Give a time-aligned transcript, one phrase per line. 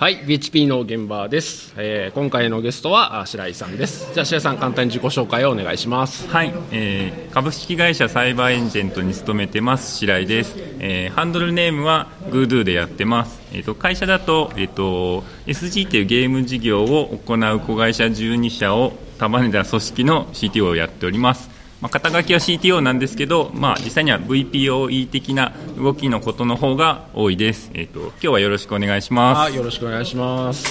[0.00, 4.14] はい、BHP の現場です、えー、今回のゲストは白井さんです。
[4.14, 6.26] じゃあ白井さん簡単に自己紹介をお願いします。
[6.26, 13.42] はい、えー、株式会社サイバーエンジェントに勤めてます白井です、えー、ハンドルネームはグードゥでやってます。
[13.52, 21.59] えーと、会社だと,、えーと、SG というゲーム事業を行う子会社12社を束ねた組織の CTO をやっております。
[21.80, 27.70] まあ、肩書きは CTO なんですけど、まあ、実際には VPOE 的な動きのことの方が多いです。
[27.72, 29.56] えっ、ー、と、今日はよろしくお願いします。
[29.56, 30.66] よろしくお願いします。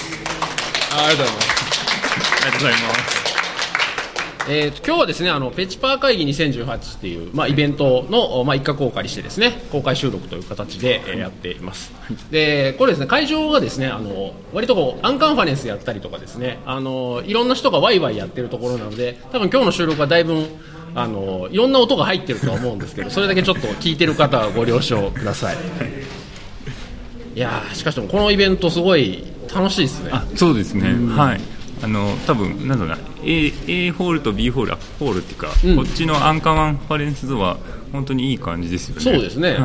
[0.94, 1.50] ありがとうございます。
[2.42, 3.30] ありがとうございます。
[4.52, 11.92] えー、今日はですねあのペチパー会議2018っていう、まあ、イベントの、まあ、一角をお借りしてですね公開収録という形で、えー、やっています、
[12.32, 20.48] でこれですね会場がですねあの割とこうアンカンファレンスやったりとかですねあのいろんな人がワイワイやってるところなので多分今日の収録はだいぶ
[20.96, 25.58] あのいろんな音が入ってるとは思うんですけどそれだけちょっと聞いてる方はご了承ください。
[27.36, 30.12] いやしかしもこのイベントすごい楽しいですね。
[30.36, 31.42] そうですね、はい。
[31.82, 32.98] あの多分なんだろうな。
[33.24, 37.58] A, A ホールと B ホールホールっていうか、うん、こっちのアンカーンファレンスは
[37.92, 39.02] 本当にいい感じですよね。
[39.02, 39.60] そうですね、はい、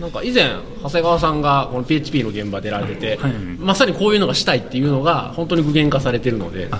[0.00, 0.46] なんか以前
[0.82, 3.32] 長谷川さんがこの PHP の現場出られてて、はい。
[3.32, 6.70] はい、まさにこういうのがしたいっていうのが本当に具現化されてるので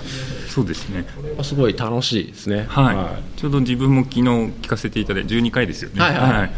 [0.47, 1.05] そうですね。
[1.43, 6.31] すごい楽しいですね、はい、はい、ちょうど自分も昨日聞かせていただいて12回ですよね、はいはい。
[6.31, 6.51] はい。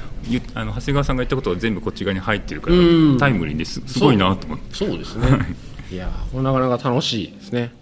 [0.55, 2.77] あの長谷川さんが言ったことは全部こっち側に入ってるから
[3.19, 3.81] タイムリーです。
[3.85, 4.73] すごいなと思って。
[4.73, 4.97] そう。
[4.97, 5.27] ですね。
[5.91, 5.95] い。
[5.95, 7.73] やこれなかなか楽しいですね。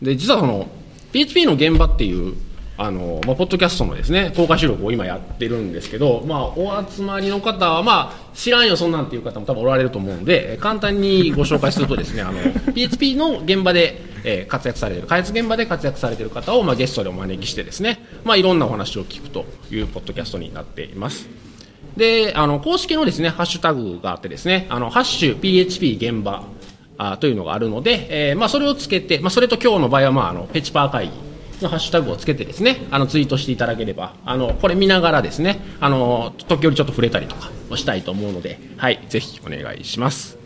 [0.00, 0.68] で実はその
[1.12, 2.34] PHP の現場っていう
[2.82, 12.40] あのまあ、ポッドキャストのですね公開収録を今やってるんですけど、まあ、お集まりの方は、まあ、知らんよ、そんなんっていう方も多分おられると思うんで、簡単にご紹介するとですねあの
[12.74, 21.28] PHP の現場で、えー、活躍されてる開発現場で活躍されている方を、まあ、ゲストでお招きしてですね、まあ、いろんなお話を聞くというポッドキャストになっています。
[21.96, 26.42] であの公式のですねハッシュタグがあってですねあのハッシュ PHP 現場
[26.96, 31.31] あというのがあるので、えーまあ、それをつけて、まあ、それと今日の場合は、まあ、あのペチパー会議
[31.62, 40.42] のハッシュタグをつけてですねあのツイートしていただければあのこれ見ながらですねあの時折ちょっと触れたりとかをしたいと思うので、はい、ぜひお願いします。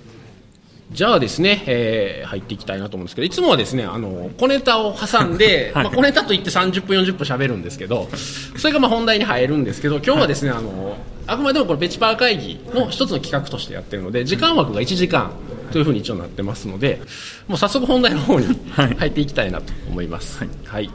[0.92, 8.08] じゃあですね、えー、入っていきたいなと思うんですけど、いつもはですね、あの、小ネタを挟んで、 はい、まあ、小ネタといって30分、40分喋るんですけど、
[8.56, 10.96] それがまあ本題に入るんですけど、今日はですね、はい、あの、
[11.26, 15.32] あくまでもこれベチパー会議の一つの企画としてやってるので、時間枠が1時間
[15.72, 17.00] というふうに一応なってますので、
[17.48, 20.38] もう早速本題の方に入っていきたいなと思います。
[20.38, 20.90] はい、はい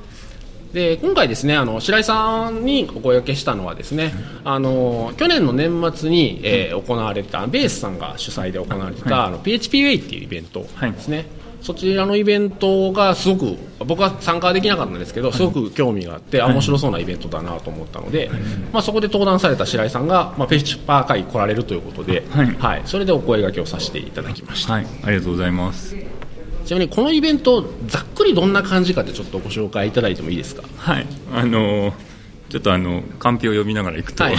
[0.73, 11.25] で今回ですねあの白井さんにお声掛けしたのはですねあの去年の年末に、えー、行われたベースさんが主催で行われてた、はい、あの PHPWay っていうイベントですね、はい、
[11.61, 18.31] そちらのイベントがすごく僕は参加できなかったんですけどすごく興味があって、はい、面白そうなイベントだなと思ったので、
[18.71, 22.25] まあ、そこで登壇された白井さんが、まあ、ペーチパー会来られるということで、
[22.59, 22.81] はい。
[22.85, 24.85] それでお声掛けをさせていただきました、あり
[25.17, 25.95] がとうございます
[26.71, 30.63] ちなみにこのイベントざっくりどんな感じかってちょっとご紹介いただいてもいいですか？
[30.77, 31.05] はい。
[31.33, 31.91] あの
[32.47, 34.37] ちょっとあのカンペを読みながらいくと、はい、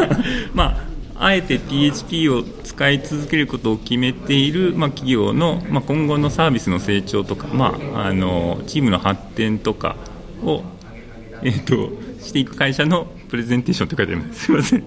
[0.54, 0.78] ま
[1.14, 9.96] ああえて PHP を使い続けることを決めている、まあ、企業の、まあ、今後のサービスの成長とか、まあ、あのチームの発展とか
[10.42, 10.62] を、
[11.42, 14.44] えーとしていく会社のプレゼンテーションって書いてあるんです。
[14.44, 14.84] すみません。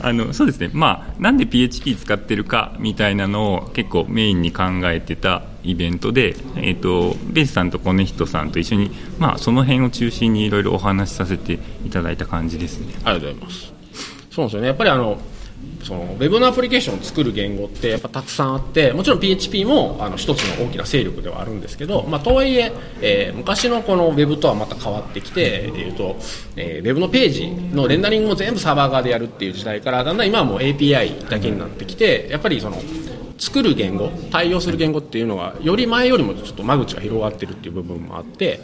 [0.00, 0.70] あのそうですね。
[0.72, 12.94] まあなんで PHP 使ってるかみたいなのを結構メインに考えてたイベントで、えーと、ベースさんとコネヒトさんと一緒に、まあ、その辺を中心にいろいろお話しさせていただいた感じですね。
[13.04, 13.72] ありがとうございます。
[14.30, 14.68] そうですよね。
[14.68, 15.20] やっぱりあの
[15.82, 26.16] そのウェブのアプリケーションを作る言語ってやっぱたくさんあってもちろん PHP もあの一つの大きな勢力ではあるんですけど、まあ、とはいええー、昔のこのウェブとはまた変わってきていうと、
[26.56, 32.80] えー、ウェブのページのレンダリングも全部サーバー側でやるっていう時代からだんだん今はもう API だけになってきてやっぱりその
[33.38, 38.60] 作る言語対応する言語っていうのはより前よりもちょっと間口が広がってるっていう部分もあって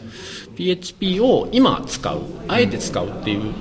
[0.54, 3.52] PHP を今使うあえて使うっていう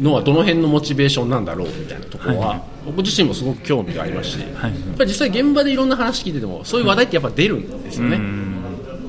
[0.00, 8.20] のはどの辺のモチベーションなんだろうみたいなところは、はい、僕自身もすごく興味がありますし、はい、やっぱり実際現場でいろんな話聞いててもそういう話題ってやっぱ出るんですよね。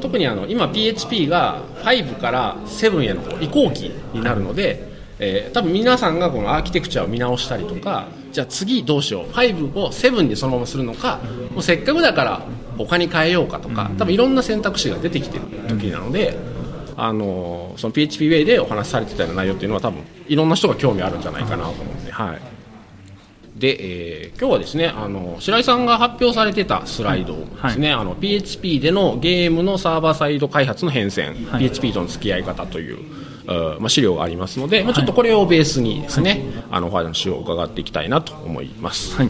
[0.02, 4.88] 特にあの今 PHP が5から7への移行期になるので、
[5.20, 11.20] えー、多分皆さんがこのアーキテクチャを見直したりとかじゃあ次どうしよう5を7にそのままするのか
[11.52, 12.42] もうせっかくだから
[12.78, 16.57] 他に変えようかとか多分いろんな選択肢が出てきてる時なので。
[17.00, 32.98] あのその PHP ウェイでお話しされてたような内容っていうのは多分いろんな人が興味あるんじゃないかなと思って、はい、で、えー、今日はですねあの白井さんが発表されてたスライドですね、はい、あの PHP でのゲームのサーバーサイド開発の変遷、はい、PHP との付き合い方という
[33.80, 36.42] まあ、資料がありますので、まあ、ちょっとこれをベースにですね、はい、
[36.72, 39.30] あのお話を伺っていきたいなと思います、はい、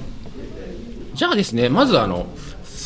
[1.14, 2.26] じゃあですねまずあの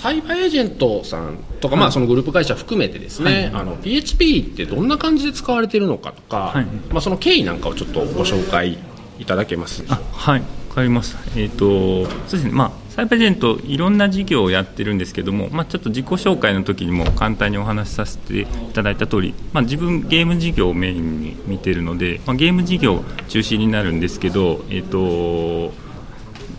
[0.02, 6.66] サイバーエージェントさんとか、まあ、そのグループ会社含めてですね、あの PHP ってどんな感じで使われているのかとか、はい。
[6.90, 8.80] まあ、その経緯なんかをちょっとご紹介
[9.20, 9.84] いただけます？
[9.84, 11.20] でしょうかはい、わかりました。
[11.40, 25.72] えっ、と、そうですね、まあ、サイバーエージェント、いろんな事業をやってるんですけども、まあ、ちょっと自己紹介の時にも簡単にお話しさせていただいた通り、まあ、自分、ゲーム事業をメインに見てるので、まあ、ゲーム事業中心になるんですけど、えっ、と、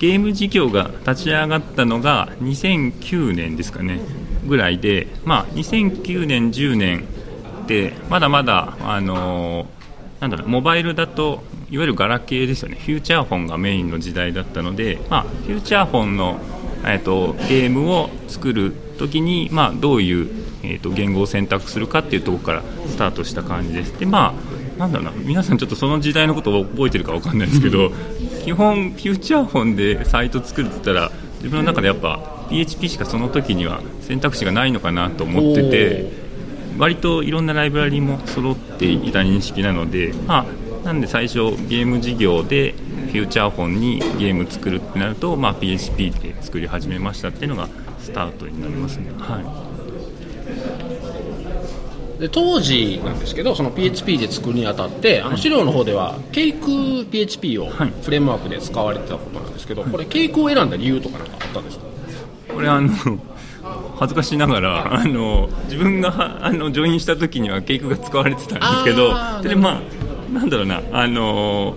[0.02, 4.00] ゲーム事業が立ち上がったのが2009年ですかね
[4.49, 7.04] ぐらいで、まあ、2009年、10年
[7.62, 9.69] ってまだまだ、あの
[10.19, 12.78] なんだろうモバイルだといわゆるガラケーですよね。
[12.81, 16.40] フューチャーフォンがメインの時代だったので、まあ、フューチャーフォンの、
[16.82, 20.28] えー、とゲームを作るときに、まあ、どういう、
[20.64, 23.96] えー、と言語を選択するかっていうところからスタートした感じです。
[24.00, 27.90] で、まあ、なんだろうな皆さんちょっとその時代のことを覚えてるかわかんないですけど
[28.44, 36.10] 基本フューチャーフォンでサイト作るって言ったら自分の中でやっぱ PHP しかその時には選択肢がないのかなと思ってて
[36.78, 40.46] 割といろんなライブラリも揃っていた認識なので、ま
[40.82, 47.68] あ、なんで最初ゲーム事業でフューチャーフォンにゲーム作るってなると、まあ、PHP で作り始めましたっていうのが
[47.98, 49.12] スタートになりますね。
[49.18, 49.71] はい
[52.22, 57.92] で当時なんですけどその PHP で作るにあたってあの資料の方ではケイク PHP をはい。
[58.00, 61.84] フレームワークで使われてたことなんですけど、これケイクを選んだ理由とかなんかあったんですか？
[62.54, 62.88] これあの
[63.96, 69.08] 恥ずかしながらあの自分がはあのジョインした時にはケイクが使われてたんですけど
[69.42, 71.76] でまあなんだろうなあの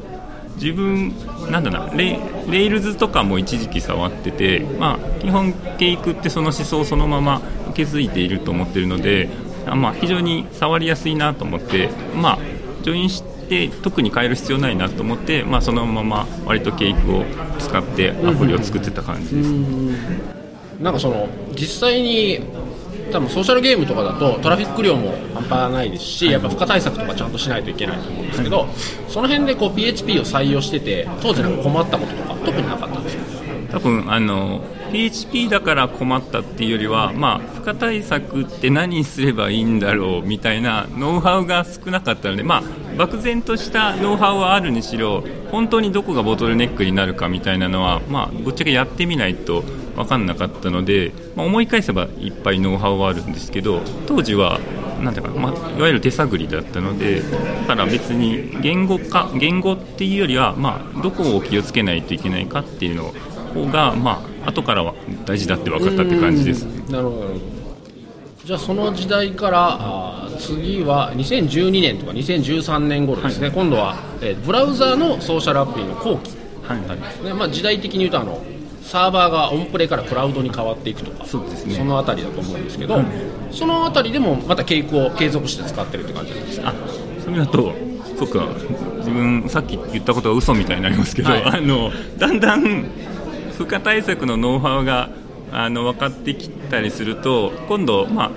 [0.57, 1.13] 自分
[1.51, 12.39] なんだなレイレイルズとかも一時期触ってて、まあ、基本ケイクってその思想をそのまま受け継いでいると思ってるのであ、まあ、非常に触りやすいなと思って、まあ、
[12.83, 17.23] ジョインして特に変える必要ないなと思って、まあ、そのまま割とケイクを
[17.57, 19.51] 使ってアプリを作ってた感じです。
[20.81, 22.41] なんかその実際に
[23.12, 28.67] 多分ソーシャルゲームとかだとトラフィック量も半端ないですし、やっぱ負荷対策とかちゃんとしないといけないと思うんですけど、
[29.07, 33.23] その辺でこう PHP を採用してて当時なんか困ったこととか特になかったんですか？
[33.73, 34.62] 多分あの
[34.95, 42.63] PHP だから困ったっていうよりは、まあ、負荷対策って何すればいいんだろうみたいなノウハウが少なかったので、まあ、
[42.97, 45.21] 漠然としたノウハウはあるにしろ
[45.51, 49.63] 本当にどこがボトルネックになるかみたいなのは、まあ、ぶっちゃけやってみないと
[49.97, 54.62] 分かんなかったので、まあ、思い返せばいっぱいノウハウはあるんですけど当時は
[55.03, 57.27] なんていうか、まあ、いわゆる手探りだったのでだ
[57.68, 63.13] から別に言語化言語っていうよりは、まあ、どこを気をつけないといけないかっていうのを
[63.56, 64.94] 方が、まあ後からは
[65.25, 66.63] 大事だって分かったって感じです。
[66.92, 67.40] なるほどなるほど。
[68.46, 76.31] じゃあその時代から次は2012年とか2013年頃ですね、今度は、えーブラウザーのソーシャルアプリの後期
[76.68, 76.80] はい。
[76.80, 78.40] になりますね、まあ、時代的に言うとあの
[78.84, 81.74] サーバーがオンプレからクラウドに変わっていくとかそうですね。
[81.75, 83.01] そのあたりだと思うんですけど、
[83.51, 86.69] そのあたりでもまた傾向を継続して使ってるって感じなんですか？
[86.69, 86.74] あ
[87.24, 87.74] それだと
[88.19, 88.48] そっか。
[89.00, 91.44] 自分さっき言ったことは嘘みたいになりますけど、はい。
[91.46, 92.86] あのだんだん
[93.57, 95.10] 負荷対策のノウハウが
[95.52, 98.31] あの分かってきたりすると今度、まあ、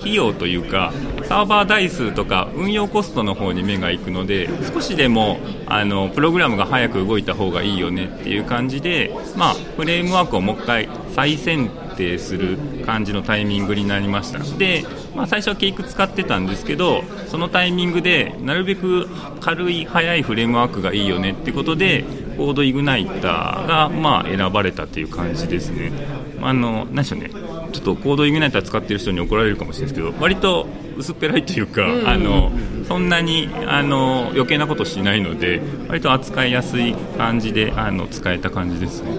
[0.00, 0.92] 費用というか
[1.24, 11.70] サーバー台数とか運用コストの方に目が行くので少しでもあのプログラムが早く動いた方がいいよねっていう感じで、まあ、フレームワークをもう一回再選
[12.00, 12.56] 定する
[12.86, 14.38] 感じのタイミングになりました。
[14.56, 19.06] で、まあ、最初はケイク使ってたんですけどそのタイミングでなるべく
[19.40, 22.04] 軽い速いフレームワークがいいよねってことで
[22.40, 25.92] コードイグナイターがまあ選ばれたという感じですね。
[26.40, 27.28] あの何でしょうね。
[27.28, 30.66] ちょっとコードイグナイター使ってる人に怒られるかもしれないですけど割と
[30.96, 32.50] 薄っぺらいというか、あの
[32.88, 39.10] そんなにあの余計なことしないので割と扱いやすい感じであの使えた感じですね。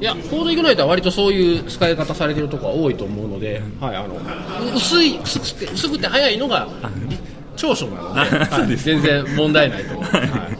[0.00, 6.68] いやコードイグナイターは割とそういう使い方されてるところが多いと思うので、はい、あのう薄い薄くて薄くて速いのが
[7.56, 9.98] 長所なので、はい、全然問題ないと。
[9.98, 10.58] 思います、はい、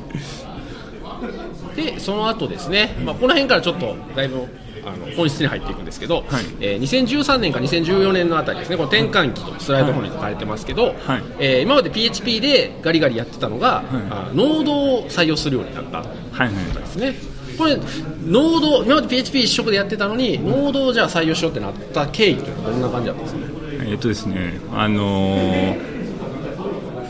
[1.85, 4.47] でその後ですね、まあ、この辺からちょっとだいぶ
[4.83, 6.25] あの本質に入っていくんですけど、はい。
[6.61, 10.95] えー2013年か2014年のあたりですねこの転換期とスライドの方に書かれてますけど、はい。
[11.39, 16.09] えー今まで PHP でガリガリやってたのが、あノードを採用するようになったはい
[16.39, 16.53] はい。
[16.75, 17.15] ですね。
[17.59, 23.41] これノード今まで PHP 一色でやってたのにノードをじゃあ採用しようってなった経緯というのはどんな感じだったんですか？
[23.85, 25.79] えっとですね、あのー、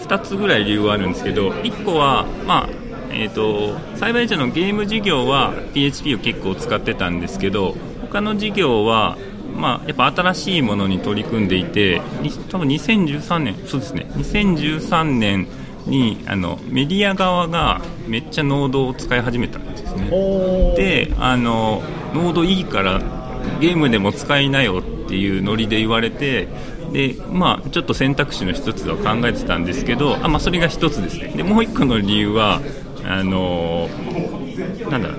[0.09, 2.80] 2つぐらい理由はあるんですけど、1個は、まあ
[3.13, 9.17] えー、とサイバーエージェントのゲーム事業は PHP を結構使ってたんですけど、他の事業は、
[9.55, 15.47] まあ、やっぱ新しいものに取り組んでいて、に多分2013年、そうですね、2013年
[15.87, 20.11] にあのメディア側がめっちゃノードを使い始めたんですね。
[20.77, 21.83] であの
[22.15, 23.01] ノードいいから
[23.61, 26.49] ゲームでも使いなよっていうノリで言われて
[26.93, 32.61] でまあ、ちょっと選択肢の一つは考えてたんですけどあ、まあ、それが一つですねでもう一個の理由は
[33.11, 33.89] あの
[34.91, 35.11] なんだ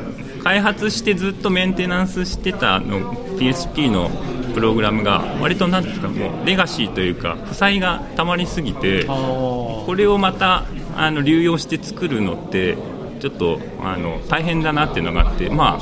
[0.43, 4.09] 開発してずっとメンテナンスしてたの PHP の
[4.53, 12.77] プログラムが割となんですかもうレガシーというか負債がたまりすぎてこれをまたあの流用して作るのって
[13.19, 15.81] ちょっとあの大変だなっていうのがあって、まあ、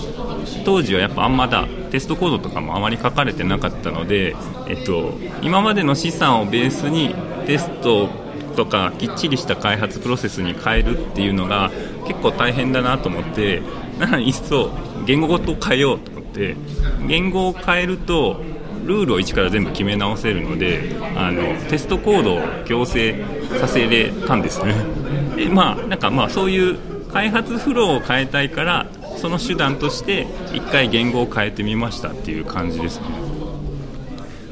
[0.65, 4.35] 当時はやっぱあんまだテストコードとかもあまり書かれてなかったので、
[4.67, 7.15] えっと、今までの資産をベースに
[7.47, 8.09] テスト
[8.57, 11.71] とかきっちりした開発プロセスに変えるっていうのが
[12.09, 13.61] 結構大変だなと思って
[13.99, 14.71] なのでいっそ
[15.05, 16.55] 言語ごと変えようと思って
[17.07, 18.41] 言語を変えると
[18.83, 23.23] ルールを一から全部決め直せるのであのテストコードを強制
[23.59, 24.73] させれたんですね。
[25.35, 26.79] でまあなんかまあそういう
[27.11, 28.87] 開発フローを変えたいから
[29.17, 33.05] その手段として1回言語を変えてみましたっていう感じですね、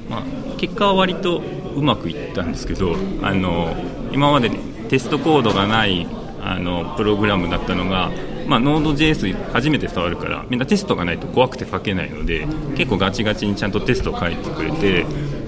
[0.09, 0.23] まあ、
[0.57, 1.41] 結果は割と
[1.75, 3.75] うまくいったんですけどあの
[4.11, 4.51] 今まで
[4.89, 6.07] テストコードがない
[6.49, 8.11] あのプログラムだったのが
[8.47, 15.05] まあ、Node.js 初めて触るからみんなテストがないと怖くて書けないので結構ガチガチにちゃんとテストを書いてくれて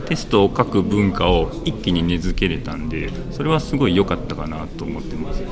[0.08, 5.44] テストを書く文化を一気に根付けれたんでそれはすごい良かったかなと思ってます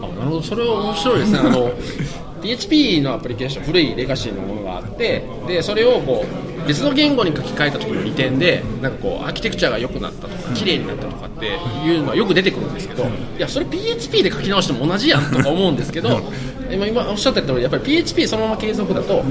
[0.00, 0.06] あ。
[0.06, 1.72] なるほどそれは面白いですねあの
[2.42, 16.20] PHP のアプリケーション古いレガシーのものがあってでそれをこう別の言語に書き換えた時の利点でなんかこうアーキテクチャが良くなったとか綺麗になったとかっていうのはよく出てくるんですけどいやそれ PHP で書き直しても同じやんとか思うんですけど
[16.70, 19.22] 今今おっしゃった通りやっぱり PHP そのまま継続だと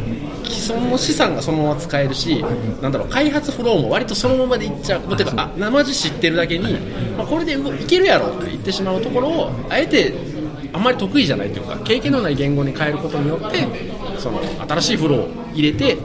[0.44, 2.44] 既存の資産がそのまま使えるし
[2.82, 5.16] なんだろう開発フローも割とそのままでいっちゃう。
[5.16, 6.74] 例えばあ生地知ってるだけに、
[7.18, 10.14] まあ、これでいけるやろって言ってしまうところをあえて
[10.74, 13.68] あんまり得意じゃないというか経験のない言語に変えることによって
[14.20, 15.98] その新しいフローを入れて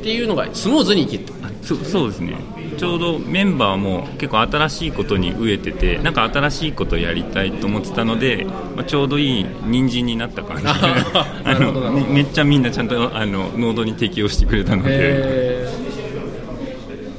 [0.00, 1.24] っていうのがスムーズにいける
[1.62, 2.36] そうそうですね。
[2.78, 10.70] ちょうどメンバーも結構新しいことに飢えててなんか新しいことやりたいと思ってたので、まあ、ちょうどいい人参になった感じで
[11.44, 15.68] あのめめっちゃみんなちゃんとあのノードに適用してくれたので。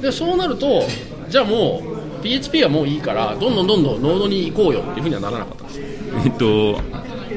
[0.00, 0.82] でそうなると
[1.28, 1.80] じゃあも
[2.20, 5.80] う PHP はもういいからどんどんどんどんノードに行こうよっていうふうにはならなかったんです
[6.24, 6.80] えっと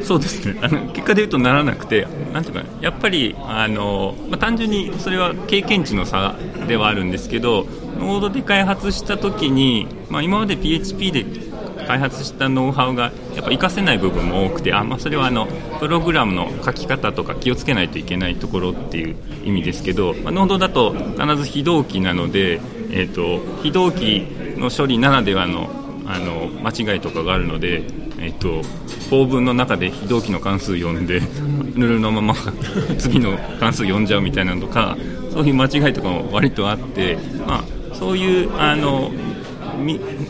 [0.05, 0.59] そうですね。
[0.61, 6.35] あの結果で言うとならなくてなんていうかやっぱりあの、まあ、単純にそれは経験値の差
[6.67, 7.65] ではあるんですけど
[7.97, 11.25] ノードで開発した時に、まあ、今まで PHP で
[11.87, 15.47] 開発したノウハウがやっぱ活かせない部分も多くてあ、まあ、それはあの
[15.79, 25.69] プログラムの書き方とか気をつけないといけないところっていう意味ですけど、まあ、ノードだと必ず非同期なので、えーと、非同期の処理ならではの
[26.07, 27.83] あの間違いとかがあるので
[28.19, 28.61] えっと、
[29.09, 31.21] 法文の中で非同期の関数読んで
[31.75, 32.35] ヌルのまま
[32.97, 34.97] 次の関数読んじゃうみたいなのとか
[35.31, 39.11] そういう間違いとかも割とあって、まあ、そういうあの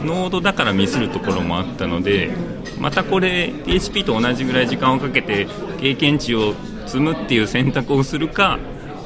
[0.04, 2.32] ノードだからミスるところもあったので
[2.80, 5.48] またこれ PHP と同じぐらい時間をかけて
[5.80, 6.54] 経験値を
[6.86, 8.60] 積むっていう選択をするか、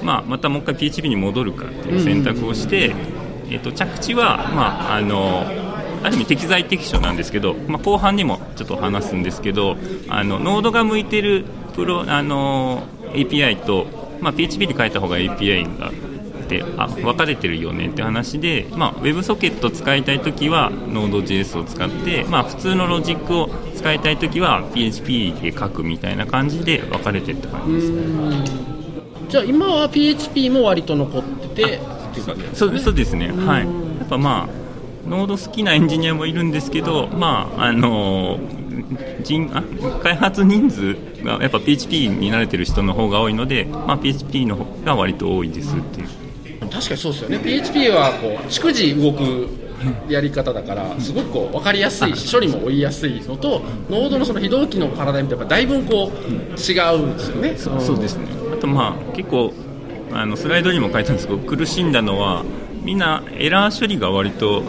[0.03, 2.95] まあ、またもう一回 PHP に戻るかっていう選択をして、
[3.49, 5.68] えっと、着地は、まあ、あの
[6.03, 9.77] ある意味適材適所なんですけど、まあ、後半にもちょっと話すんですけど
[10.09, 13.87] あのノードが向いてるプロあの API と、
[14.21, 15.91] まあ、PHP で書いた方が API が
[16.49, 27.93] てあ分かれてるよねって話で、まあ、WebSocket 使いたいときは Node.js を使って、まあ、普通のロジックを使いたいときは PHP で書くみたいな感じで分かれてった感じです。
[29.29, 31.79] じゃあ今は PHP も割と残ってて
[32.53, 33.31] そうそうですね。
[33.31, 33.65] はい。
[33.65, 34.68] やっぱまあ
[35.07, 38.39] ノード好きなエンジニアもいるんですけど、まああの
[39.23, 39.63] 人あ
[40.01, 46.07] 開発人数がやっぱ PHP に慣れてる人の方が多いので、まあ、PHP の方が割と多いですっていう。
[46.69, 47.39] 確かにそうですよね。
[47.39, 49.47] PHP はこう逐次動く
[50.07, 58.27] やり方だからすごくこう分かりやすいし処理も追いやすいのとノードのその非同期のパラダイムってやっぱだいぶこう違うんですよね、そそうですね。
[58.53, 59.53] あとまあ結構
[60.11, 62.43] あのスライドにも書いたんですけど苦しんだのは
[62.81, 64.63] みんなエラー処理が割と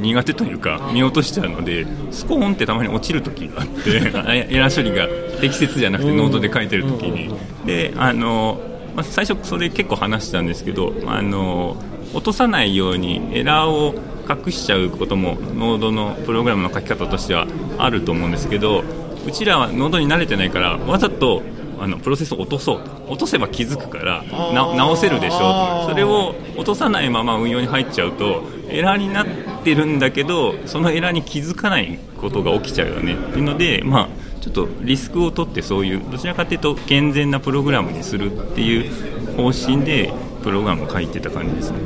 [0.00, 3.90] 苦手というか見落としちゃうのでスコーンってたまに落ちる時があって
[4.50, 5.06] エラー処理が
[5.40, 7.30] 適切じゃなくてノードで書いてる時に。
[7.66, 8.60] であの、
[8.96, 11.76] まあ、最初それ結構話したんですけどあの
[12.14, 13.94] 落とさないようにエラーを
[14.28, 17.46] 隠しちゃうこともノードのプログラムの書き方としては
[17.78, 18.82] あると思うんですけど
[19.26, 21.42] うちらはノードに慣れてないからわざと
[21.80, 24.22] あのプロセスを落とそう落とせば気づくから
[24.52, 29.26] 直せるでしょうそれを落とさないまま運用に入っちゃうとエラーになっ
[29.64, 33.14] てるんだけどそのエラーに気づかないことが起きちゃうよね。
[33.14, 34.08] っていうので、まあ、
[34.42, 41.78] ちょっとリスクを取ってそういうどちらかというと健全なプログラムにするっていう方針でプログラムを書いてた感じですね。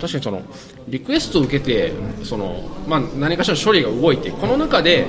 [0.00, 0.42] 確かにその
[0.88, 1.92] リクエストを受けて
[2.24, 5.06] その、まあ、何かしらの処理が動いてこの中で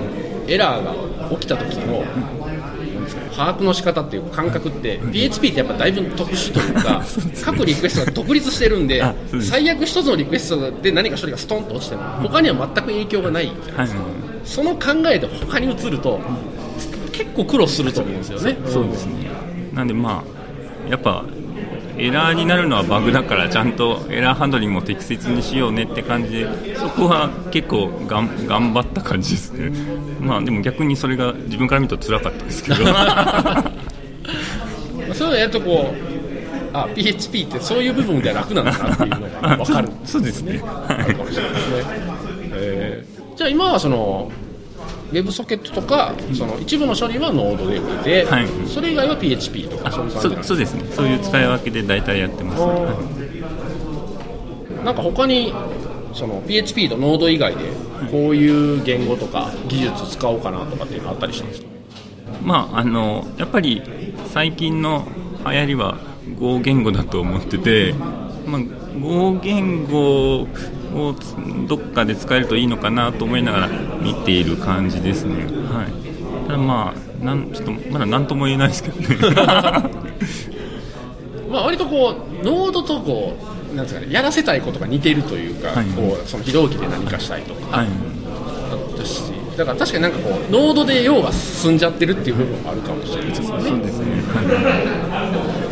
[0.48, 2.04] エラーが起きた時の
[3.40, 7.02] 把握の仕方っていう感覚って PHP ってやっぱだいぶ特殊というか
[7.42, 9.02] 各リクエストが独立してるんで
[9.42, 13.46] 最悪一つのリクエストで何か処理がストンと落ちても他には全く影響がない。
[13.64, 13.86] じゃない。
[13.86, 14.04] ですか、
[14.44, 16.20] その考えで他に移ると
[17.14, 18.58] 結構苦労すると思うんですよね。
[18.66, 19.14] そうですね。
[19.74, 21.24] なんでまあやっぱ
[22.00, 29.72] エラーになるのはバグだからちゃんとエラーハンドリングも適切にしようねって感じでそこは結構がん頑張った感じですね。
[30.22, 32.78] まあでも逆にそれが自分から見ると辛かったですけど。
[35.14, 36.10] そういうのやるとこう
[36.72, 40.62] あ PHP ってそういう部分では楽なんだなっていうのが分かる そうですね。
[40.64, 41.84] あるかもしれないですね、
[42.54, 44.32] えー、じゃあ今はその
[45.10, 50.84] ウェブソケットとかその一部の処理はノードで受けて、はい、それ以外は PHP とかそういうそうですね。
[50.92, 52.74] そういう使い分けで大体やってます、ね、
[54.84, 55.54] なんか他に
[56.14, 57.72] その PHP とノード以外で
[58.12, 61.62] こういう言語とか技術使おうかなとかっていうのあったりしたんです？
[61.62, 61.68] か
[62.44, 63.82] まああのやっぱり
[64.28, 65.08] 最近の
[65.46, 65.98] 流行りは
[66.40, 67.94] Go 言語だと思ってて、
[68.46, 68.62] まあ、
[69.00, 70.48] Go 言語
[70.94, 71.16] を
[71.68, 73.68] どっかで使えるといいのかなと思いながら
[74.02, 79.08] 見ている感じですね、はい、ただまあなんちょっとまだ何とも言えないですけどね。
[81.52, 83.36] まあ割とこうノードとこ
[83.74, 87.88] うなんですかねやらせたいことが似ているというか、はい、こうその非同期で何かしたいとか、はい、
[88.98, 89.24] だし
[89.58, 93.48] だから確かになんかこうノードで用が進んじゃってるっていう部分もあるかもしれないですね。
[93.48, 95.69] そうですね、はい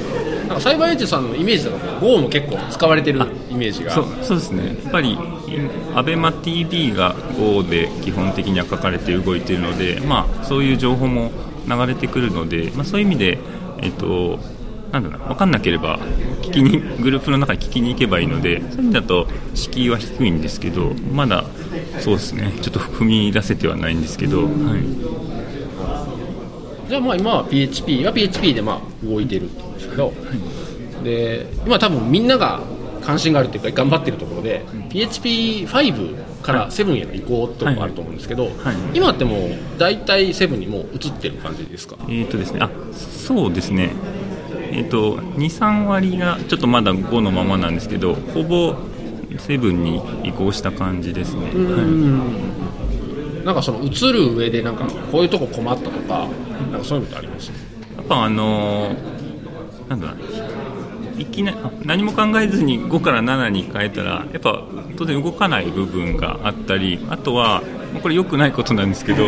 [0.48, 3.92] なんかサイバーエッジェさんのイメージだと Go も結構使われてるイメージが。
[3.92, 4.78] そうそうですね。
[4.84, 11.32] やっぱり ABEMATV が Go で基本的には書かれて動いてるので、まあ、そういう情報も
[11.68, 13.40] 流れてくるので、まあ、そういう意味で、
[13.80, 14.40] えっと、
[14.92, 16.00] なんだろう分かんなければ
[16.42, 21.44] 聞きにグループの中に聞きに行けばいいのでそういう意味だと敷居は低いんですけどまだ
[22.00, 22.54] そうですね。
[22.62, 24.54] ちょっと踏み出せてはないんですけど、はい、
[26.88, 30.14] じゃあまあ今は PHP は PHP でまあ動いてるとですけど、
[31.04, 32.62] で今多分みんなが
[33.04, 38.50] 関心があるというか頑張ってるところで、うん、PHP5 から7への移行とかあると思うんですけど、
[38.94, 39.40] 今ってもう
[39.78, 41.98] 大体7にもう移ってる感じですか？
[42.10, 42.60] えっ、とですね。
[42.62, 43.92] あそうですね。
[44.72, 48.76] えっ、ー、と23割がちょっとまだ5のままなんですけどほぼ
[49.32, 51.54] 7に移行した感じですね、はい、
[53.48, 56.28] なんかその移る上でなんかこういうとこ困ったとか
[56.72, 57.50] なんかそういうのってあります？
[57.96, 60.14] やっぱあのーなんだ
[61.18, 61.54] いきな
[61.86, 64.64] 何も考えずに5から7に変えたらやっぱ
[64.98, 67.64] 当然動かない部分があったりあとは
[68.04, 69.24] これ良くないことなんですけど、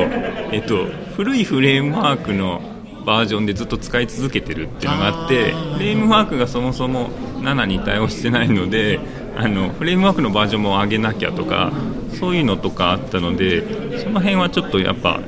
[0.51, 2.61] えっと、古いフレームワークの
[3.05, 8.99] バージョンでずっと使い続けてるっていうのがあってフレームワークがそもそも7に対応してないので
[9.37, 11.71] あのフレームワークのバージョンも上げなきゃとか
[12.11, 15.21] そういうのとかあったのでその辺はちょっとやっぱ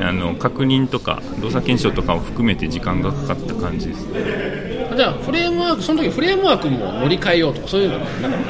[0.00, 4.06] あの確認とか動作検証とかを含めて時間がかかった感じです。
[4.96, 7.98] じゃあフレームワークその時フレームワークも乗り換えようとかそういうの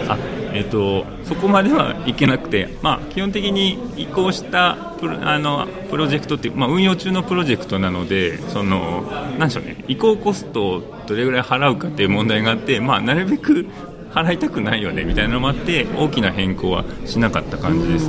[0.08, 0.18] あ
[0.56, 9.02] えーと、そこまではいけなくて、まあ、基本的に移行したプロあのプロジェクトっていう、まあ、運用中のプロジェクトなのでその
[9.36, 13.66] なんでしょうね移行コストをどれぐらい払うかっていう問題があって、まあ、なるべく
[14.14, 18.08] 払いたくないよねみたいなのもあって大きな変更はしなかった感じです。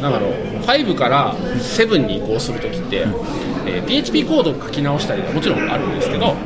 [0.00, 3.06] なんかの5から7に移行するときって、
[3.66, 6.36] えー、PHP コードを書き直したりもちろんあるんですけどやっ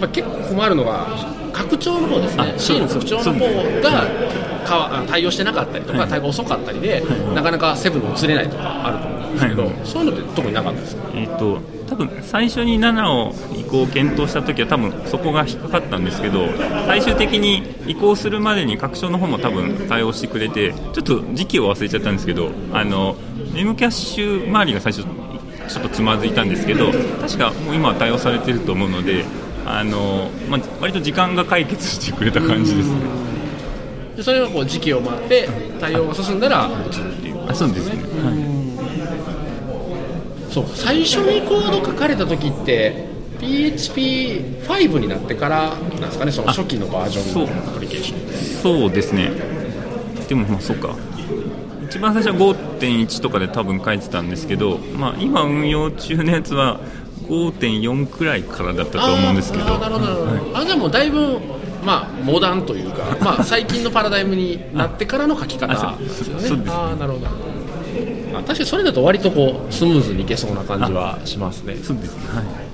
[0.00, 1.06] ぱ結構困るのが
[1.52, 2.54] 拡張の方ですね。
[2.56, 4.06] C の拡張の方が
[4.68, 7.02] か対応してなかったりとか、対応遅かったりで、
[7.34, 16.46] なかなか7に移れないとかあると思うんですけど、そういうのって特になかったですか、えーと、多分最初に7を移行を検討した時は多分そこが引っかかったんですけど
[16.86, 23.16] 最終的に移行するまでに拡張の方も多分対応してくれてちょっと時期を忘れちゃったんですけどあの
[23.54, 25.04] メムキャッシュ周りが最初
[25.68, 29.24] ちょっとつまずいたんですけど確かもう今は対応されてると思うので
[29.66, 33.28] あの、まあ、割と時間が解決してくれた感じですね。
[34.16, 35.48] でそれはこう時期を待って
[35.78, 38.27] 対応が進んだら移るっていうあそうですね、はい、
[40.50, 43.06] そう最初にコード書かれた時って
[43.38, 49.30] PHP5 になってからなんですかねその初期のバージョンのアプリケーションそうですね。
[50.28, 50.94] でもまあそうか。
[51.84, 56.80] 一番最初は5.1とかで多分書いてたんですけど、まあ、今運用中のやつは
[57.22, 59.74] 5.4くらいからだったと思うんですけど。
[59.74, 61.38] あなるほど、はい、あじゃあもうだいぶ
[61.84, 66.70] まあ、モダンというか、まあ、最近のパラダイムになってからの書き方ですよね。
[66.70, 67.26] あなるほど
[68.42, 71.76] 確かにそれだと割とこうスムーズにいけそうな感じはしますね。
[71.76, 72.67] そうですね、はい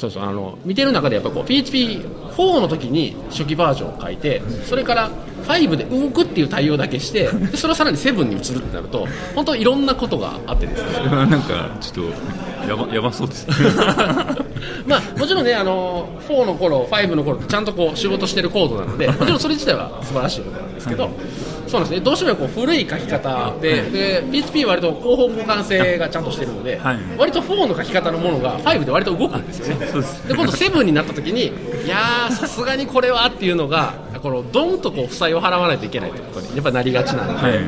[0.00, 5.10] そうそうあの見てる中でやっぱこう PHP4 の時に初期バージョンを書いてそれから
[5.46, 11.04] 5で動くっていう対応だけしてでそれをさらに7に移るってなると本当いろんなことがあってですね。
[11.10, 13.54] なんかちょっとやばやばそうですね。
[14.86, 21.10] まあもちろんねあの4の頃5の頃ちゃんとこう仕事してるコードなのでもちろんそれ自体は素晴らしいことなんですけど、
[21.70, 22.04] そうなんですね。
[22.04, 26.98] どうしてもこう古い書き方で,、で PHP は割と広報互換性がちゃんとしてるので、はい。
[27.16, 29.86] 割と4の書き方のものが5で割と動くんですよね。
[29.86, 31.46] そうで今度7になった時に
[31.84, 37.60] いやーさすがにこれはっていうのがこのドンとこう負債を払わないといけないということにやっぱなりがちなので、はい。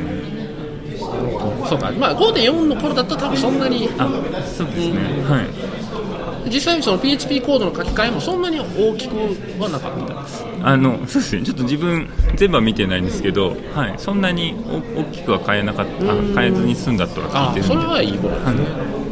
[1.69, 1.91] そうか。
[1.93, 4.09] まあ5.4の頃だったら多分そんなにあ
[4.57, 4.95] そうですね。
[5.25, 5.83] はい。
[6.51, 9.15] 実際にその PHP コードの書き換えもそんなに大きく
[9.61, 10.45] はなかったです。
[10.63, 11.43] あのそうですね。
[11.43, 14.55] ちょっと自分全部は見てないんですけど、はい、そんなに
[14.97, 17.75] お大きくは変えなかったあ変えずに済んだとは聞いてるんで。
[17.75, 18.67] それはいいことですね、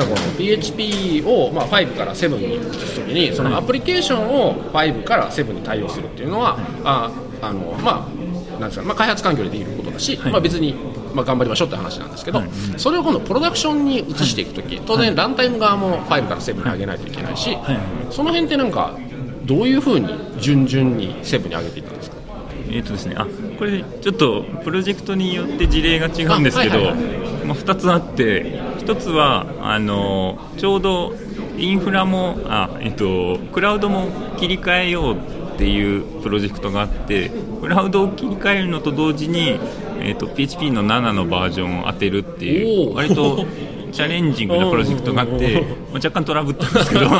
[0.00, 7.10] あこの PHP を、まあ、5から7に移すときにそのアプリケーションを5から7に対応するっていうのは、あ
[7.42, 8.22] あのまあ
[8.60, 10.74] なんですかまあ、開発環境でできることだし、まあ、別に、
[11.14, 12.42] まあ、頑張りましょうって話なんですけど、
[12.76, 17.58] それを今度プロダクションに移していくとき、当然ランタイム側も5から7に上げないといけないし、
[18.10, 18.96] その辺ってなんか
[19.44, 22.16] どういうふうに順々に7に上げていったんですか？
[22.70, 23.26] えーとですね、あ
[23.58, 26.92] これちょっとプロジェクトによって事例が違うんですけど、あはいは
[27.28, 31.14] いまあ、2つあって1つはあのちょうど
[31.56, 39.58] インフラもあ、えっとクラウドも切り替えようっていうプロジェクトがあってクラウドを切り替えるのと同時に、
[40.00, 43.44] えっと PHP の7のバージョンを当てるっていう割と
[43.92, 45.60] チャレンジングなプロジェクトがあって、
[45.92, 47.08] まあ、若干トラブったんですけど。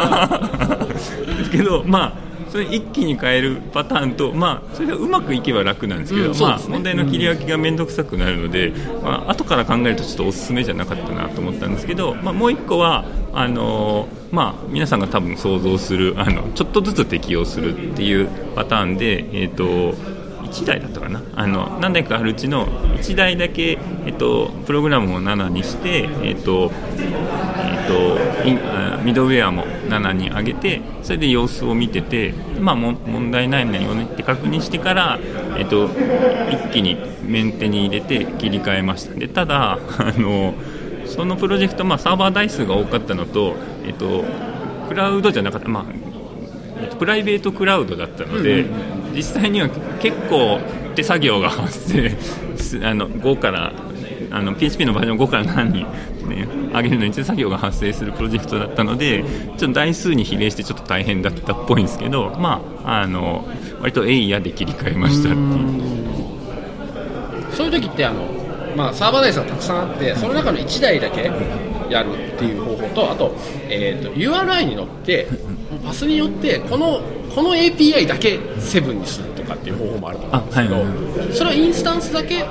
[1.38, 6.75] ですけどまあそれ一気に変えるパターンと、まあ、それがうまくいけば楽なんですけど、まあうんそうですね。
[6.75, 19.95] 問題の切り分けが面倒くさくなるので、まあ後から考えるとちょっとおすすめじゃなかったなと思ったんですけど、まあ、もう一個はあのーまあ、皆さんが多分想像するあのちょっとずつ適用するっていうパターンで、えー、と
[20.53, 21.23] 1台だったかな？
[21.35, 26.71] あの何台かあるうちの1台だけ、えっと、プログラムを7にして、えっと
[27.57, 35.19] えっとミドウェアも7に上げてそれで様子を見てて、まあ、問題ないのよねって確認してから、
[35.57, 35.88] えっと、
[36.51, 39.15] 一気にメンテに入れて切り替えました。
[39.15, 39.79] でただあ
[40.17, 40.55] の
[41.07, 44.25] そのプロジェクト、まあ、サーバー台数が多かったのと、えっと、
[44.88, 45.85] クラウドじゃなかった、まあ
[46.99, 48.67] プライベートクラウドだったので、
[49.14, 49.68] 実際には
[50.01, 50.61] 結構
[50.94, 53.72] 手作業が発生あの5から
[54.31, 55.85] あの PHP のバージョン5から7に、
[56.29, 59.25] ね、上げるのに手作業が発生するプロジェクトだったので
[59.59, 63.46] ちょっと台数に比例してちょっと大変だったっぽいんですけど、まあ、あの
[63.81, 66.03] 割とエイヤで切り替えましたっていう。
[67.53, 68.25] そういう時ってあの、
[68.77, 71.31] まあ、サーバー台数がたくさんあってその中の1台だけ
[71.90, 73.37] やるっていう方法とあと,、
[73.68, 75.29] えー、と URI に乗って
[75.85, 77.03] パスによってこの
[77.35, 82.45] この API だけ7にするとかっていう方法もあると思うんですけど、あはいはいそれはインスタンスだけ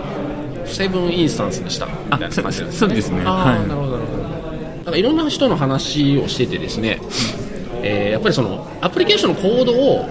[0.65, 1.85] 7インスタンスにした。
[1.85, 2.95] みたいな感じですね。
[2.95, 3.67] ですねはい。
[3.67, 4.23] なるほどなるほど。
[4.23, 6.99] なんかいろんな人の話をしててですね、
[7.83, 10.09] えーやっぱりそのアプリケーションのコードを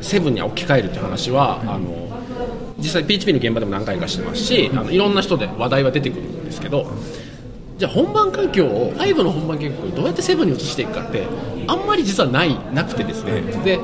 [0.00, 2.02] 7に置き換えるっていう話は、あの
[2.78, 6.86] 実際 PHP の現場でも何回かしてますし、あのいろんな人で話題は出てくるんですけど
[7.82, 11.26] じゃあ本番環境を5の本番環境をどうやって7に移していくかって
[11.66, 13.40] あんまり実はないなくてですね。
[13.64, 13.80] で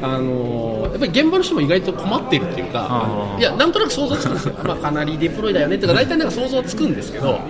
[0.00, 4.30] あのやっぱり現場の人も意外と困っているっていうかいやなんとなく想像つく。
[4.30, 7.40] んですよ、まあ、かなりデプロイだよねとか大体なんか想像はつくんですけど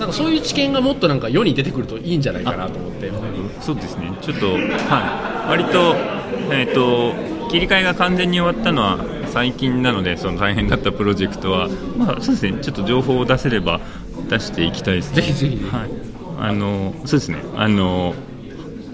[0.00, 3.12] なんかそういう知見がもっとなんか世に出てくるといいんじゃないかなと思って。
[3.60, 5.94] そうですね、ちょっと、はい、割と,、
[6.52, 7.14] えー、と
[7.48, 13.80] 切り替えが完全に終わったのは最近なので、その大変だったプロジェクトは、まあ、そうですね、ちょっと情報を出せれば
[14.28, 15.16] 出していきたいですね。
[15.16, 15.64] ぜひぜひ。
[15.64, 15.90] はい、
[16.38, 18.14] あのそうですね、あの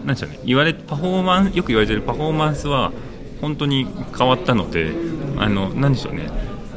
[0.04, 2.92] なんでしょうね、言われパフォーマンよく言われてるパフォーマンスは
[3.40, 4.92] 本当に変わったので、
[5.38, 6.28] あのなんでしょうね。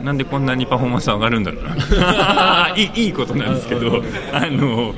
[0.03, 2.73] なんでこんなにパフォーマンス上がるんだろうな。
[2.75, 4.03] いいいいことなんですけど
[4.33, 4.93] あの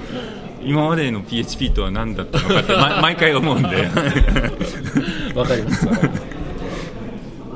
[0.63, 3.67] 今までの PHP とは何だったのかって、ま、毎回思うんで。
[5.35, 5.87] わかります。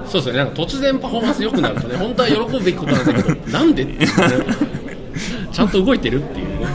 [0.10, 0.40] そうですよね。
[0.40, 4.08] なんか突然パフォーマンス良くなるとね本当は喜ぶべきことなんだけどなんでってね
[5.60, 6.48] ちゃんと動いてるっていう。
[6.60, 6.66] ね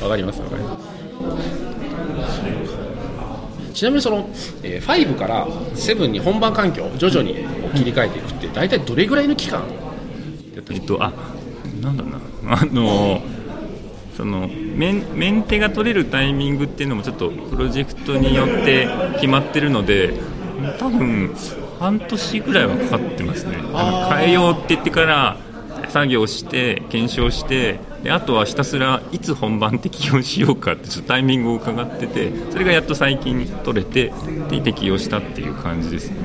[0.00, 0.40] わかります？
[0.40, 0.88] わかります。
[3.74, 4.26] ちなみにその、
[4.62, 7.34] えー5から7に本番環境を徐々に
[7.74, 9.62] 切り替えていくって大体どれぐらいの期間
[10.54, 11.12] えっとあ
[11.82, 12.12] なんだろう
[12.46, 12.58] な。
[12.58, 13.20] あの
[14.16, 20.14] そのメンメンテが取れるタイミングっていうのもちょっとプロジェクトによって決まってるので
[20.78, 21.34] 多分
[21.78, 23.58] 半年ぐらいはかかってますね。
[24.16, 25.36] 変えようって言ってから
[25.88, 34.12] 作業して検証してであとはひたすらいつ本番適用しようかってちょっとタイミングを伺っててそれがやっと最近取れて
[34.50, 36.16] で適用したっていう感じですね。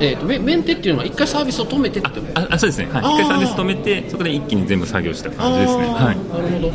[0.00, 5.84] えーとメメンテっていうのは一回サービスを止めてってああそうですね、はい、回サービス止めてそこで一気に全部作業した感じですね。
[5.88, 6.72] はい、なるほど。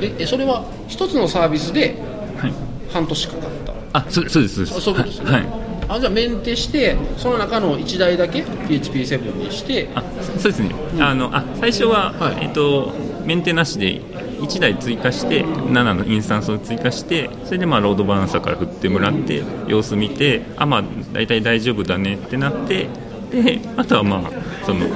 [0.00, 1.96] ええそれは一つのサービスで
[2.38, 2.52] はい、
[2.92, 3.72] 半年かかった？
[3.98, 4.80] あそうそうですそうです。
[4.80, 9.88] そうですね、はいあじゃあメンテしてその中の1台だけ PHP7 にして。
[9.94, 12.44] あそそうですね、あのあ最初は、はい。
[12.44, 12.92] えっと
[13.24, 14.00] メンテなしで
[14.40, 22.88] 1台追加して7のインスタンスを追加してそれでまあロードバランサーから振ってもらって様子見てあまあ大体大丈夫だねってなって
[23.30, 24.30] であとはまあ
[24.64, 24.90] そのい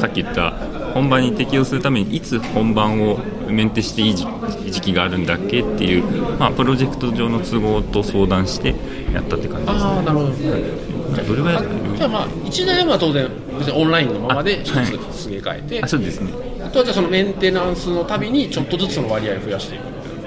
[0.00, 0.52] さっき言った
[0.94, 4.26] 本番に適用するためにいつ本番をメンテしていい時
[4.70, 6.04] 時期があるんだっけっていう、
[6.38, 8.74] まあ、プロジェクト上の都合と相談して
[9.12, 10.30] やったって感じですああなるほど。
[10.30, 11.62] どれぐらいあ
[11.96, 13.28] じゃあまあ1台は当然
[13.58, 14.86] 別にオンラインのままであはい。
[14.86, 16.32] 1つすげ替えて、あそうですね。
[16.62, 19.82] あとはじゃあそのメンテナンスのたびにちょっとずつその割合を増やしていく。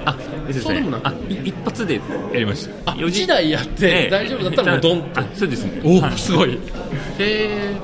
[0.06, 1.06] あですそうでもなく。
[1.08, 2.00] あい一発で
[2.32, 2.92] やりました。
[2.92, 5.20] あ4時1台やって大丈夫だったらもうドンと。
[5.20, 5.80] あそうですね。
[5.84, 6.18] おはい。
[6.18, 6.52] すごい。
[6.54, 6.58] へ
[7.18, 7.74] え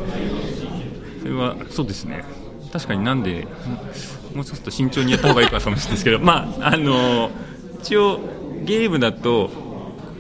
[1.20, 2.24] それはそうですね。
[2.72, 3.46] 確かになんで
[4.36, 7.30] もうちょっと慎重にやった方がいいかもしれないですけど まああの
[7.80, 8.20] 一応
[8.64, 9.50] ゲームだと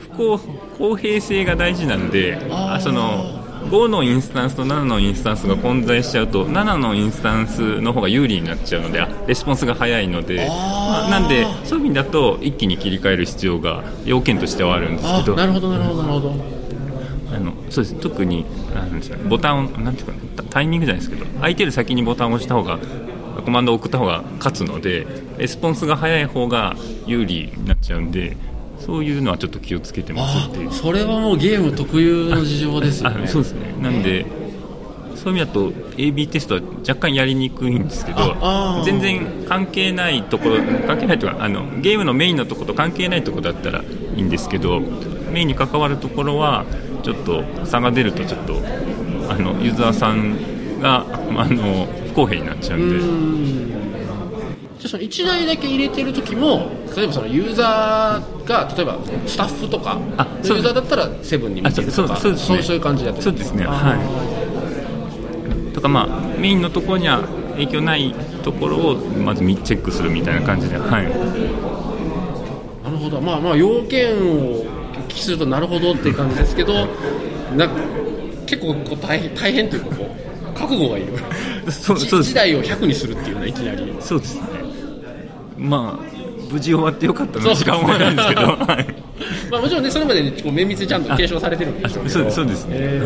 [0.00, 0.40] 不公
[0.78, 15.34] 公平性が大事なんであその5のインスタンスと7のインスタンスが混在しちゃうと7のインスタンスの方が有利になっちゃうのであレスポンスが早いのでまあなんでそういう意味だと一気に切り替える必要が要件としてはあるんですけど。
[15.34, 16.34] あなるほどなるほどなるほど。
[17.34, 17.96] あのそうです。
[17.96, 22.78] 特にあなんですかねボタンをなんていうかなタタイミングじゃないですけど相手より先にボタンを押した方が
[23.42, 25.06] コマンドを送った方が勝つので
[25.38, 28.36] レスポンスが早い方が有利になっちゃうんで
[28.78, 30.72] そういうのはちょっと気をつけてますていう。
[30.72, 33.22] それはもうゲーム特有の事情ですよね。
[33.24, 33.74] あそうですね。
[33.82, 34.26] なんで
[35.16, 38.36] そういう意味だと AB テストは若干やりにくいんですけど
[38.84, 43.84] 全然関係ないところ関係ないというかあのゲームのメインのところと関係ないところだったらい
[44.20, 44.80] いんですけど
[45.32, 46.64] メインに関わるところは
[47.02, 48.62] ちょっと差が出るとちょっと
[49.28, 51.04] あのユーザーさんが
[51.36, 53.76] あの不公平になっちゃうんで。
[54.78, 59.98] じゃあその1台だけ入れてる時も例えばそのユーザーが例えばスタッフとか
[60.42, 62.62] ユーザーだったらセブンに見てるとかあそうそうね。
[62.62, 63.64] そうそういう感じでやってるそうですね。
[63.64, 63.96] あは
[65.70, 65.72] い。
[65.74, 67.20] とかまあメインのところには
[67.52, 71.04] 影響ないところをまずチェックするみたいな感じではい。
[72.84, 73.20] なるほど。
[73.20, 74.64] まあまあ要件をお
[75.08, 76.86] 聞きするとなるほどっていう感じですけど
[77.56, 77.74] なんか
[78.46, 81.14] 結構こう大変大変というかこう覚悟がいる
[81.70, 82.32] そうそうです。
[82.32, 83.92] 1台を100にするっていうのはいきなり。
[84.00, 84.42] そうですね。
[85.58, 86.16] まあ
[86.52, 88.94] 無事終わってよかったなしか思えないんですけど、はい、
[89.50, 92.64] まあもちろんねそれまでにこう綿密にちゃんと継承されてるんでしょうけどあそうです。
[92.66, 93.02] ねえ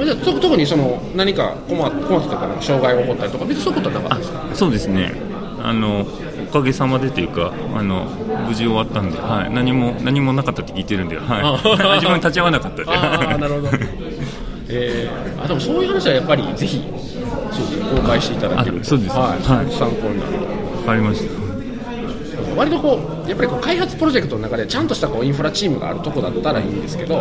[0.00, 0.04] ー。
[0.04, 4.42] じゃあと特にその何か困困ったとかな障害が起こったりとか別にそういうことはなかったですか？
[4.54, 5.12] そうですね。
[5.62, 6.06] あの
[6.48, 8.04] おかげさまでというかあの
[8.48, 11.60] 無事終わったんで、はい、何も何もなかったって聞いてるんで、はい、あ
[11.96, 12.90] 自分立ち会わなかったんで。
[12.90, 13.68] ああなるほど
[14.72, 16.82] えー、あでもそういう話はやっぱりぜひ
[17.52, 19.16] そうですね公開していただけるそうです。
[19.16, 19.42] はい。
[19.42, 19.72] はい。
[19.72, 20.32] 参考になる。
[20.78, 21.42] わかりました。
[22.56, 27.16] 割とこうやっぱりこう開発プロジェクトの中でちゃんとしたこうインフラチームがあるとこだったらいいんですけど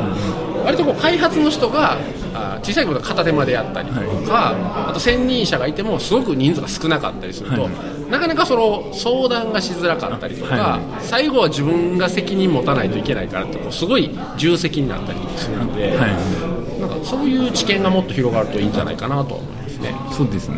[0.65, 1.97] 割とこう開発の人が
[2.33, 3.95] あ小さいことは片手間でやったりと
[4.27, 8.11] か、あと専任者がいてもすごく人数が少なかったりすると、はい。
[8.11, 19.95] なかなかその相談がしづらかったりとか、は最後は自分が責任持たないといけないからってこうすごい重責になったりするので、はいなんかそういう知見がもっと広がるといいんじゃないかなと思いますね。
[20.11, 20.57] そうですね、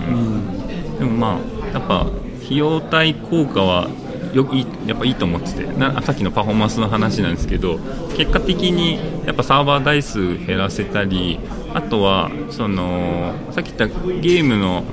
[0.99, 2.07] でもまあやっぱ
[2.43, 3.89] 費用対効果は
[4.33, 5.63] よいいやっぱいいと思ってて。
[5.77, 7.79] なさっきのパフォーマンスの話なんですけど
[8.15, 11.39] 結果的にやっぱサーバー台数減らせたり
[11.73, 14.83] あとはそのさっき言ったゲームの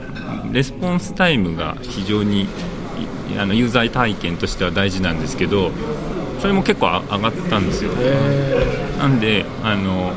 [0.52, 2.46] レスポンスタイムが非常にい
[3.38, 5.70] あのユーザー体験としては大事なんですけど
[6.40, 7.92] それも結構あ上がったんですよ。
[8.98, 10.12] なんであの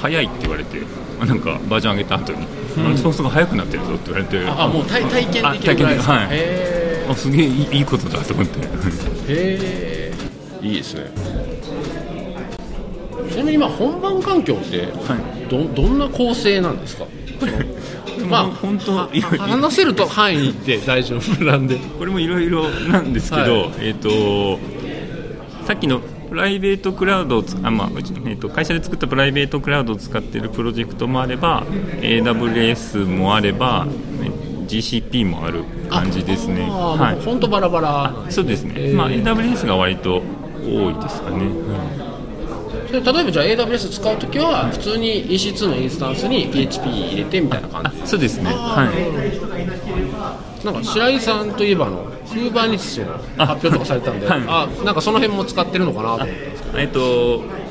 [0.00, 0.78] 早いって言われて
[1.20, 2.46] あなんかバージョン上げた後に、
[2.78, 6.14] あのソースが速くなってるぞって言われてああもう体体験あできるぐらいですか？
[6.14, 8.58] 体験ではいへあすげえいいいいことだと思って。
[8.60, 8.66] ー
[9.28, 10.66] へー。
[10.66, 11.10] いいですね。
[13.30, 17.06] ちなみに今本番環境ってはどどんな構成なんですか？
[18.28, 21.76] まあ本当はい話せると範囲で大丈夫なんで。
[21.98, 23.72] これもいろいろなんですけど、はい。
[23.80, 24.58] えっ、と
[25.66, 31.64] さっきのプライベートクラウドをつあ、まあうちえー、と会社で作ったプライベートクラウドを使っているプロジェクトもあれば
[32.00, 34.30] AWS もあればね
[34.68, 36.62] GCP もある感じですね。
[36.70, 37.24] はい。
[37.24, 38.30] 本当バラバラ。
[38.30, 38.96] そうですね、へー。
[38.96, 40.22] まあ、AWS が割と
[40.62, 41.50] 多いですかね、
[42.92, 48.06] 例えばじゃあ AWS 使うときは普通に EC2 のインスタンスに PHP 入れてみたいな感じ。
[48.06, 48.50] そうですね。
[48.52, 48.84] は
[50.46, 53.06] いなんか白井さんといえばあの Kubernetes
[53.38, 56.24] の発表とかされたんであ、はい、なんかその辺も使ってるのかなと。
[56.24, 57.70] 思ってえっと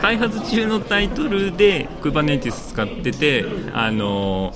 [0.00, 4.54] 開発中のタイトルで Kubernetes 使っててあの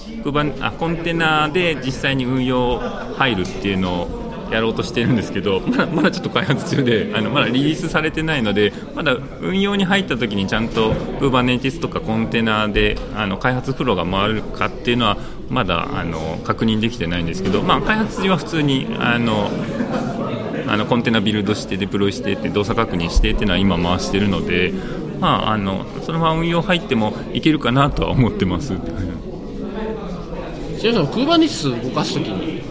[0.61, 15.17] あコンテナで実際に運用入るっていうのをやろうとしてるんですけど、 まだまだちょっと開発中であのまだリリースされてないのでまだ運用に入った時にちゃんと Kubernetes とかコンテナであの開発フローが回るかっていうのは
[15.53, 19.51] まだあの確認できてないんですけど、まあ、開発時は普通にあの
[20.67, 24.73] あのコンテナビルドしてデプロイしてって動作確認してっていうのは今回してるので、
[25.21, 28.73] まあ、あのそのまま運用入ってもいけるかなとは思ってます。
[30.81, 32.62] ちなみに Kubernetes 動かすときに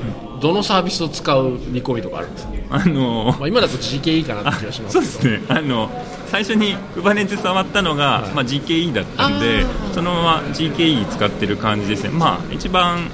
[0.41, 5.45] どのサービスを使う見込みとかあるんですか、あのー、まあ、今だと GKE かなって気がしますそうですね。
[5.49, 5.89] あの
[6.27, 13.09] 最初に Kubernetes 触ったのが、はい、まあ、GKE だったんでそのまま GKE 使ってる感じですね、まあ、一番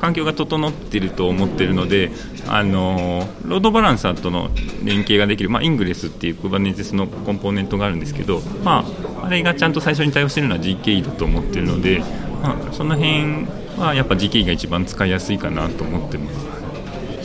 [0.00, 2.10] 環境が整っていると思っているので、
[2.48, 4.50] あのロードバランサーとの
[4.84, 8.84] 連携ができる、まあ、イングレスっていう Kubernetes のコンポーネントがあるんですけど、ま
[9.22, 12.00] あ、あれがちゃんと最初に対応しているのは GKE だと思っているので、
[12.42, 16.56] まあ、その辺はやっぱ GKE が一番使いやすいかなと思ってます。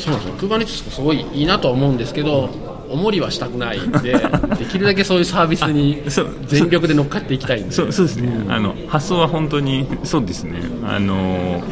[0.01, 2.49] そうなんですよ Kubernetes すごいいいなとは思うんですけど
[2.89, 4.13] おもりはしたくないんで
[4.59, 6.01] できるだけそういうサービスに
[6.47, 7.71] 全力で乗っかっていきたいんで。
[7.71, 10.61] そうそうですね、うん、あの発想は本当にそうですね。
[10.85, 11.63] あの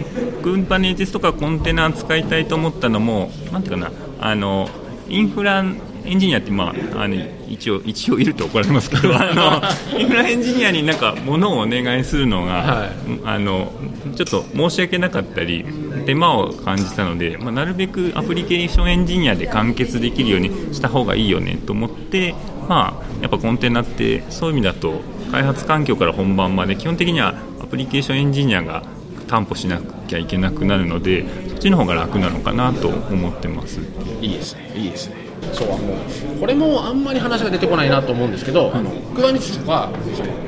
[0.44, 3.92] クンパネーティスとかコンテナ使いたいと思ったのもなんていうかな。
[4.22, 4.70] あの
[5.10, 5.66] インフラ
[6.06, 7.16] エンジニアって、まあ、あの
[7.48, 12.90] 一応一応いると怒られますけど あのインフラエンジニアになんか物をお願いするのが、はい、
[13.26, 13.72] あの
[14.16, 15.66] ちょっと申し訳なかったり
[16.06, 22.36] 手間を感じたので、まあ、なるべくアプリケーションエンジニアで完結できるようにした方がいいよねと思って、
[22.68, 28.84] まあ、やっぱコンテナってそういう意味だと開発環境から本番まで基本的にはアプリケーションエンジニアが
[29.28, 33.80] 担保しなきゃいけなくなるのでそっちの方が楽なのかなと思ってます。
[34.22, 39.90] いいですねいいですねそうあのこれもあんまり話が出てこないなと思うんですけど、あの Kubernetes とか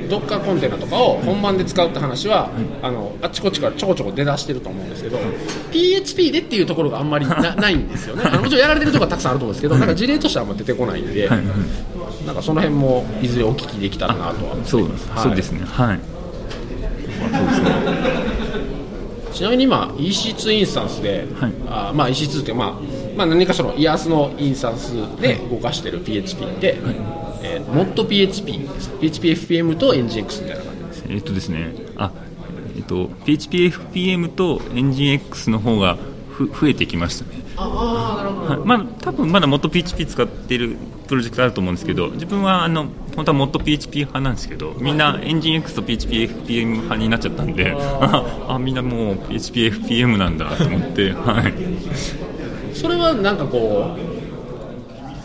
[0.10, 2.50] ドッカーコンテナとかを本番で使うって話は、
[2.82, 5.20] あのあっちこっちからちょこちょこ出だしてると思うんですけど、
[5.72, 8.24] PHP でっていうところがあんまりな ないんですよね。
[8.26, 11.30] あのもちろんやられてるところはたくさんあると思うんですけどなんか事例としてはあんま出てこないんで、
[12.26, 15.62] なんかその辺もいずれお聞きできたらなとはそう,、そうですね。
[15.66, 16.00] はい。
[17.32, 18.32] そうですね。
[19.34, 27.22] ちなみに今 EC2 インスタンスで、はい、あまあ EC2 ってまあまあ、何かそのイヤースのインスタンスで動かしてる PHP って、はい。
[27.44, 31.06] えー、ModPHP です PHPFPM と NGX みたいな感じです。
[31.10, 31.74] えっとですね。
[31.98, 32.12] あ
[32.76, 35.98] えっと PHPFPM と NGX の方が
[36.30, 37.42] ふ増えてきましたね。
[37.58, 51.54] ああなるほど、はい、まあ多分まだもっと PHP 使ってるプロジェクトあると思うんですけど自分はあの本当はもっと PHP 派なんですけどみんなエンジン X と PHPFPM 派になっちゃったんであ みんなもう PHPFPM なんだと思ってはい
[52.74, 53.96] それはなんかこ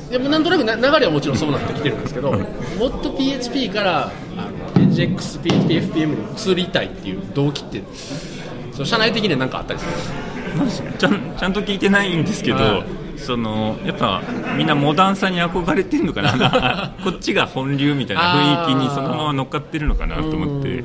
[0.08, 7.82] うでもなんとなく流れはもちろんそうなってきてるんですけどもっと PHP からあの NGXPHPFPM に移りたいっていう動機って
[8.72, 9.86] その社内的には何かあったりす
[10.82, 12.82] るちゃんちゃんと聞いてないんですけど、
[13.16, 14.22] そのやっぱ
[14.56, 16.94] みんなモダンさに憧れてるのかな？
[17.04, 20.84] こっちが本流みたいな雰囲気にそのまま乗っかってるのかなと思って、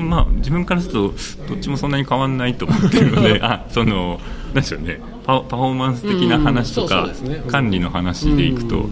[0.00, 1.14] まあ、自分からすると
[1.48, 4.20] どっちもそんなに変わらないと思ってるので あその
[4.54, 5.00] なんでしょうね。
[5.26, 7.08] パフォーマンス的な話とか、
[7.48, 8.88] 管理の話でいくと、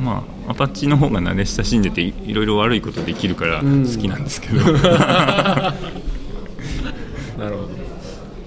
[0.00, 4.60] まあ、アパッチの方が慣れ親しんでていろいろ悪いことできるから好きなんですけど。
[4.72, 5.74] な
[7.38, 7.68] るほど。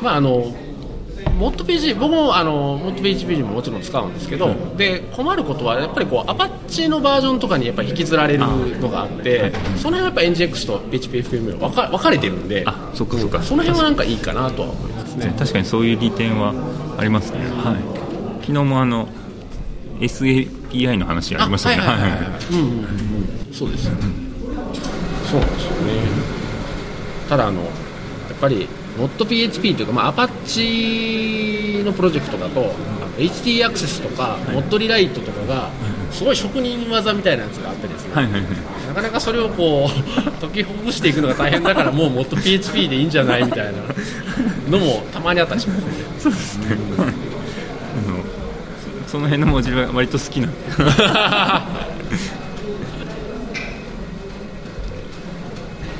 [0.02, 0.54] まああの
[1.39, 8.39] モッド PHP 僕もあのモッド PHP にももちろん使うんですけど、で困ることはやっぱりこうアパッチのバージョンとかにやっぱり引きずられる
[8.80, 13.41] のがあってその辺はやっぱ NGX と PHPFM 分か分かれてるんであそっかそっか。
[13.41, 15.34] その辺はなんかいいかなとは思いますね。
[15.39, 16.54] 確かにそういう利点は
[16.97, 19.08] ありますね、はい、昨日もあの
[20.02, 21.78] SAPI の話ありましたね。
[23.54, 23.95] そうですね、
[25.25, 25.93] そうなんですよね。
[27.30, 27.69] ただあのやっ
[28.41, 28.67] ぱり
[28.99, 32.74] ModPHP というか、まあ、アパッチのプロジェクトだと
[33.17, 35.69] HT アクセスとか、モッドリライトとかが
[36.11, 38.43] すごい職人技みたいなやつがあったりですね、はいはいはい、
[38.88, 39.89] なかなかそれをこう
[40.41, 43.71] 解きほぐしていくのが大変だからもう ModPHP でいいんじゃないみたいな
[44.69, 45.91] のもたまにあったりしますね。
[46.19, 47.03] そうですね、うん、
[49.07, 50.57] その辺の文字は割と好きな んで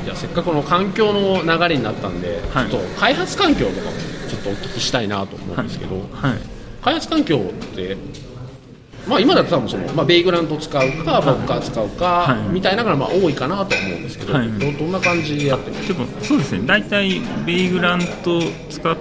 [0.06, 3.92] じゃあせっかくの環境の流れになったんで、はい、ちょっと開発環境とかも
[4.30, 6.32] ちょっとお聞きしたいなと思うんですけど、はい。
[6.32, 6.40] はい、
[6.84, 7.98] 開発環境って
[9.08, 12.54] まあ、今だと多分その、まあ、ベイグラント使うかボッカー使うか、はい。
[12.54, 14.52] みたいなのがまあ多いかなとは思うんですけど、はい。
[14.52, 15.88] どどんな感じでやってる？
[15.88, 16.68] でもそうですね。
[16.68, 18.98] 大体ベイグラント使っ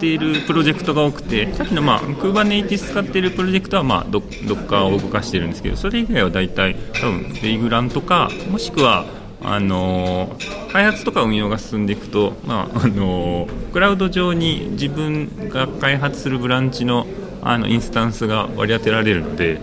[0.00, 9.04] ているプロジェクトが多くてさっきの、まあ、Kubernetes 使っているプロジェクトは、まあ、ドドッカーを動かしてるんですけどそれ以外は大体多分ベイグラントかもしくは
[9.44, 17.06] あのー開発とか運用が進んでいくと、まああのークラウド上に自分が開発するブランチの
[17.42, 19.60] あのインスタンスが割り当てられるので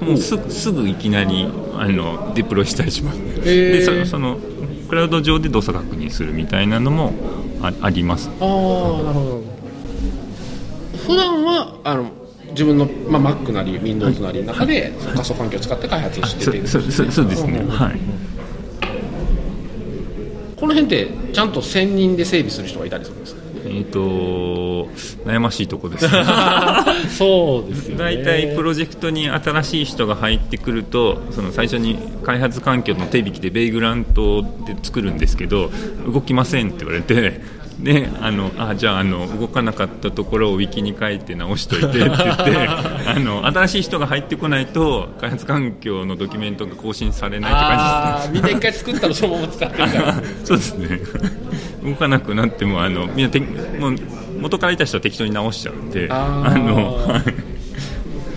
[0.00, 3.44] もうすぐすぐいきなりあのデプロイしたりします、へー。
[3.44, 4.38] でそその
[4.88, 7.12] クラウド上で動作確認するみたいなのも
[7.62, 8.28] ああります。
[8.40, 9.42] ああなるほど。
[11.06, 12.10] 普段はあの
[12.50, 17.98] 自分の、まあ、Mac なり Windows なりの中で、仮想環境を使って開発しててそそそそうですね、はい、
[20.62, 23.42] この辺ってちゃんと専任で整備する人がいたりするんですか？
[23.66, 23.98] えっ、と
[25.28, 26.06] 悩ましいとこです
[27.18, 27.98] そうですよね。
[27.98, 35.70] 大体プロジェクトに新しい人が入ってくるとその最初に開発環境の手引きでベイグラントで作るんですけど
[36.06, 37.40] 動きませんって言われて
[37.82, 42.22] であのあじゃああの動かなかったところをウィキに書いて直しといてって言って
[43.10, 47.88] あの新しい人が入ってこないと開発環境のドキュメントが更新されないって感じですね。
[47.88, 50.14] あーみんな一回作ったらそのまま使ってるから。
[50.44, 51.00] そうですね。
[51.84, 53.96] 動かなくなってもあのみんなてもう
[54.40, 56.58] 元からいた人は適当に直しちゃうんであー。
[56.58, 57.22] のはい。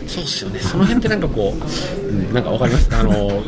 [0.07, 0.59] そうっすよね。
[0.59, 2.89] その辺ってなんかこう、うんなんかわかります？
[2.99, 3.43] あの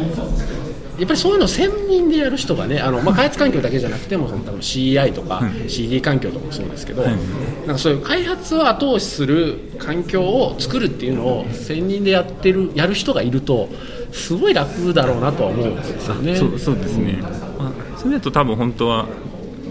[0.97, 7.17] やっぱりそういうの専任でやる人がねあの、まあ、開発環境だけじゃなくてもその多分 CI とか CD 環境とかもそうですけど、なん
[7.67, 13.69] かそういう開発を後押しする環境を作るっていうのを専任でやってるやる人がいると
[14.11, 16.35] すごい楽だろうなとは思うんですよね。
[16.35, 19.05] そうそうですね、まあ、それだと多分本当は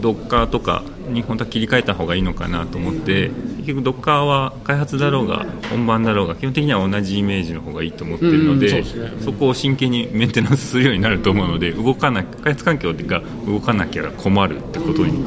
[0.00, 3.30] ドッカーとかに本当は切り替えた方がいいのかなと思って
[3.66, 15.24] 結局ドッカーは開発だろうが本番だろうが基本的には同じイメージの方がいいと思ってるので,、うんそこを真剣にメンテナンスするようになると思うので動かな開発環境が動かなきゃ困るってことに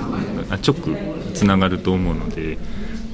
[0.50, 0.74] あ直
[1.34, 2.58] つながると思うので。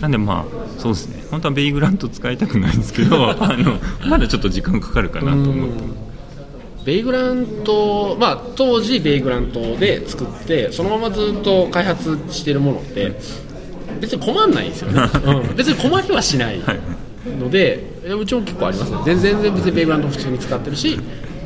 [0.01, 1.23] なんでまあそうですね。
[1.31, 6.05] 本当はベイグラント使いたくないんですけど あのまだちょっと時間かかるかなと思って。
[6.85, 13.13] ベイグラント、まあ、当時ベイグラントで作ってそのままずっと開発してるものって
[13.99, 15.55] 別に困らないんですよね、 うん。
[15.55, 16.59] 別に困りはしない
[17.39, 18.97] ので、いやうちも結構ありますね。
[19.05, 20.99] 全然全然別にベイグラント普通に使ってるし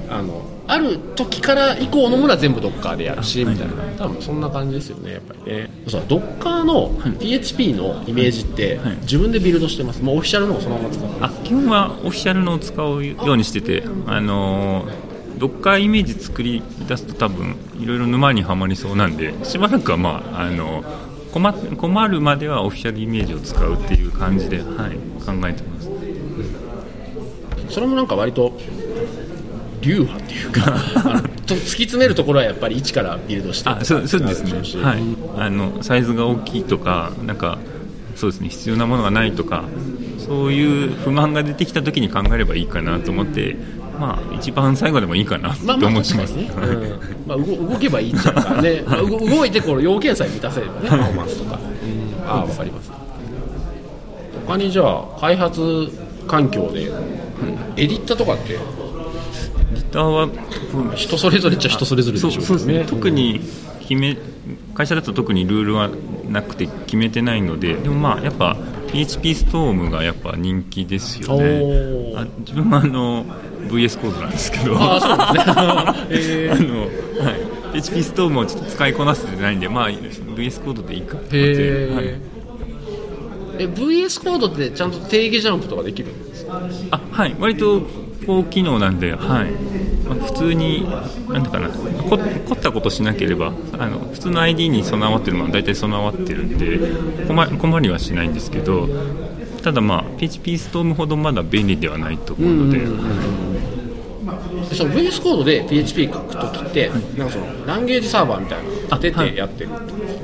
[0.10, 3.74] あのある時から以降のものは全部ドッカーでやるしみたいな。
[3.98, 5.70] 多分そんな感じですよねやっぱりね。
[5.88, 8.98] そうドッカーの PHP のイメージってはい。
[9.02, 10.04] 自分でビルドしてます。
[10.04, 11.34] もうオフィシャルのをそのまま使ってます。
[11.42, 20.84] あ基本はオフィシャルのを使うようにしてて、あのードッカーイメージ作り出すと多分いろいろ沼にはまりそうなんでしばらくは、まああの
[21.32, 24.66] 困困るまではオフィシャルイメージを使うっていう感じで、はい、
[25.24, 25.90] 考えてます。
[27.70, 28.58] それもなんか割と
[29.82, 30.62] 流派っていうか
[31.46, 34.54] と突き詰めるところはやっぱり一からビルドしてあそうそうですね。
[34.84, 35.04] はい、
[35.38, 37.60] あのサイズが大きいとかなんか
[38.16, 38.50] そうですね。
[38.50, 39.64] 必要なものがないとか
[40.18, 43.56] そういう不満が出てきた時に考えればいいかなと思って
[44.00, 47.28] まあ一番最後でもいいかなとまあまあ思ってます、確かにね、うん。
[47.28, 51.60] まあ、動動けばいいっちゃうからね、 まあ、動動いてこの要件さえ満たせればねパフォーマンスとか、
[52.26, 52.92] ああ分かります。
[54.48, 55.92] 他にじゃあ開発
[56.28, 56.92] 環境で
[57.76, 58.58] エディッターとかって
[59.76, 60.30] ギターは
[60.96, 63.42] 人それぞれっちゃ人それぞれでしょそうそうですね、特にに
[63.82, 64.18] 決め
[64.74, 65.90] 会社だと特にルールは
[66.30, 67.74] なくて決めてないので。
[67.76, 68.56] でもまあやっぱ
[68.92, 72.14] PHP ストームがやっぱ人気ですよね。
[72.16, 73.26] あ自分はあの
[73.68, 74.76] VS コードなんですけど。
[74.78, 76.90] ああそうなんですね、 えあの、はい、
[77.74, 82.06] PHP ストームをちょっと使いこなせてないんで、まあ、VS コードでいいかって、へはい。
[83.60, 86.62] え VS コードってちゃんと定義ジャンプとかできるんですか？
[86.92, 87.82] あはい、割と
[88.26, 89.20] 高機能なんで、はい。
[90.08, 90.88] まあ、普通に、
[91.30, 91.70] なんていうかな。
[91.70, 96.80] こ、凝ったことしなければ、あの普通の ID に備わってるのは大体備わってるんで
[97.28, 98.88] 困、困りはしないんですけど、
[99.62, 102.86] ただ、まあ、PHP ストームほどまだ便利ではないと思うので、
[104.76, 109.70] その VS コードで PHP 書くときって、なんかそのランゲージサーバーみたいなの立ててやってる、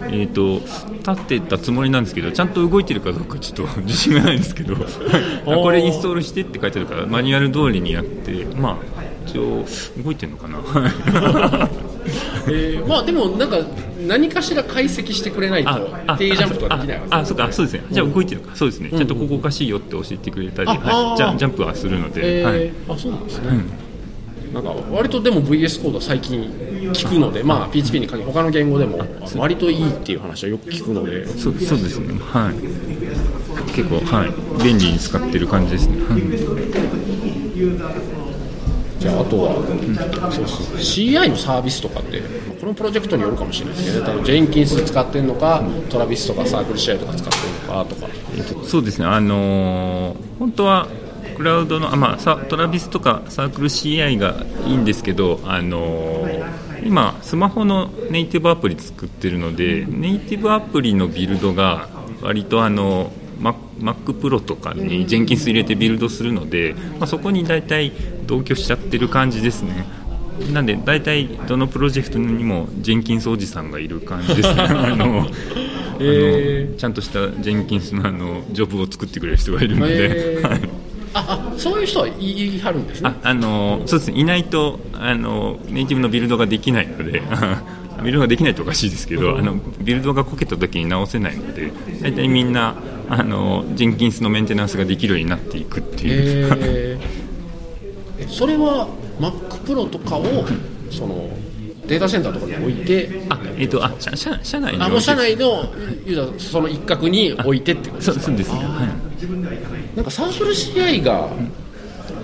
[0.07, 0.59] えー、と
[1.11, 4.75] 立ってたつもりなんですけどちゃんと動いてるかどうかちょっと 自信がないんですけど。
[5.45, 9.65] あこれインストールしてって書いてあるからマニュアル通りにやってまあ一応
[10.03, 11.69] 動いてるのかな
[12.47, 13.57] え ーまあでもなんか
[14.07, 15.71] 何かしら解析してくれないと
[16.17, 17.83] 定義ジャンプとかできないわけああそうかそうですね。
[17.91, 18.55] じゃあ動いてるか。
[18.55, 18.89] そうですね。
[18.89, 20.79] ちゃんとここおかしいよって教えてくれたり、あはい。
[20.83, 21.17] あー。
[21.17, 22.55] ジャンジャンプはするので、えはい。
[22.55, 23.49] ーあそうなんですね、
[24.53, 26.49] なんか割とでも VS コードは最近
[26.93, 28.99] 聞くので、まあ、PHP に限り他の言語でも
[29.37, 31.25] 割といいっていう話はよく聞くので。
[31.27, 32.15] そうそうですね。
[32.19, 32.53] はい。
[33.73, 34.63] 結構はい。
[34.63, 36.21] 便利に使ってる感じですね、はい
[39.05, 41.19] じゃああとは、うん、そうですね。
[41.19, 42.21] CI のサービスとかって
[42.59, 49.05] このプロジェクトによるかもしれないですけど、ね、多分ジェンキンス使ってるのか、トラビスとかサークル CI とか使ってるのかとか、えっと、そうですね。
[49.05, 50.87] あのー、本当は
[51.37, 61.89] クラウドのあ、まあ、さトラビスとかサークル CI がいいんですけど、あのー、今、スマホのネイティブアプリ作ってるのでネイティブアプリのビルドが
[62.21, 63.11] 割とあの
[63.79, 67.91] MacPro とかにジェンキンス入れてビルドするので、まあ、そこに大体
[68.25, 69.85] 同居しちゃってる感じですね。
[70.53, 74.55] なんで大体どのプロジェクトにもジェンキンスおじさんがいる感じですね。
[74.67, 75.27] あの、
[75.99, 80.69] えちゃんとしたジェンキンスのあのジョブを作ってくれる人がいるので、えー、
[81.13, 83.13] あそういう人はいはるんですね。
[83.23, 84.19] あのそうですね。
[84.19, 87.21] いないとあのネイティブのビルドができないので
[88.03, 91.71] ビルドができないとおかしいですけど、あのビルドがこけた時に直せないので
[92.01, 92.75] 大体みんな
[93.09, 98.87] あのジェンキンスのメンテナンスができるようになっていくっていう、 えー、それは
[99.19, 100.45] MacPro とかを
[100.91, 101.29] その
[101.87, 105.69] データセンターとかに置いてあ、えーと、あ社社社内あもう社内の
[106.39, 108.19] その一角に置いてってことですか？
[108.21, 109.95] そうですね、はい。
[109.95, 111.29] なんかサークル CI が、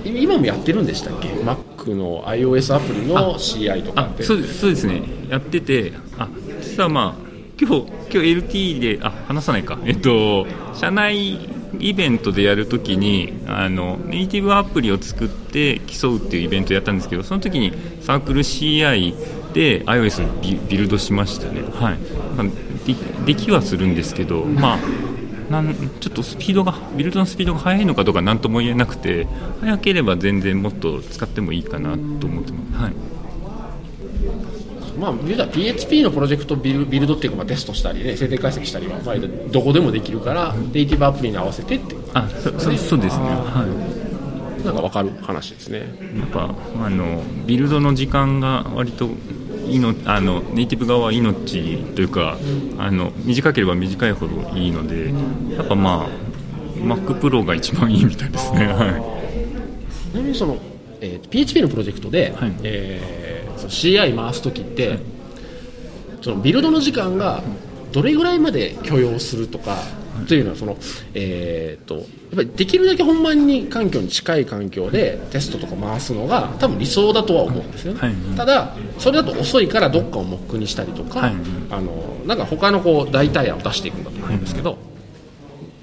[0.04, 4.24] 今もやってるんでしたっけ？Mac の iOS アプリの CI とかって。
[4.24, 6.28] そうそうですねやっててあ
[6.62, 9.80] 実はまあ今日今日 LT であ話さないか。
[9.86, 11.48] えっと社内
[11.80, 17.72] イベントでやるときにあのネイティブアプリを作って競うっていうイベントをやったんですけどその時に
[18.02, 19.16] サークル CI
[19.54, 21.98] で iOS ビビルドしましたね、はい。
[22.36, 22.48] まあ、
[22.86, 22.94] で
[23.26, 29.28] できはするんですけど、まあ、なんちょっとスピードがビルドのスピードが速いのかどうか何とも言えなくて
[29.62, 32.84] 速ければ全然もっと使ってもいいかなと思ってます。
[32.84, 33.21] はい。
[35.02, 39.16] まあ、言うたら PHP のプロジェクトビルビルドっていうか、まあ、テストしたり、ね、静電解析したりは、まあ、
[39.52, 41.96] どこでもできるから、ネイティブアプリに合わせてって。
[42.14, 43.66] あそそそうですね、は
[44.62, 45.80] い、なんか分かる話ですね。
[46.20, 46.54] やっぱ
[46.86, 49.10] あのビルドの時間が割と
[49.80, 52.38] のあのネイティブ側は命というか
[52.78, 55.14] あの短ければ短いほどいいので
[55.56, 56.32] やっぱまあ
[56.78, 58.68] MacPro が一番いいみたいですね。
[58.68, 60.58] はい、ちなみにその、
[61.00, 63.21] えー、PHP のプロジェクトで、はい、えー、
[63.68, 65.00] CI 回す時って、はい、
[66.22, 67.44] そのビルドの時間が
[67.92, 69.78] どれぐらいまで許容するとか、
[70.28, 70.78] というのはその、
[71.14, 72.06] えーと、やっ
[72.36, 81.36] ぱりできるだけ本番に環境に近い環境でテストとか回すのが多分理想だとは思うんですよね、はい、ただそれだと遅いからどっかをモックにしたりとか、はい、
[81.70, 84.80] あのなんか他のこう代替案を出していくんだと思うんですけど、はい、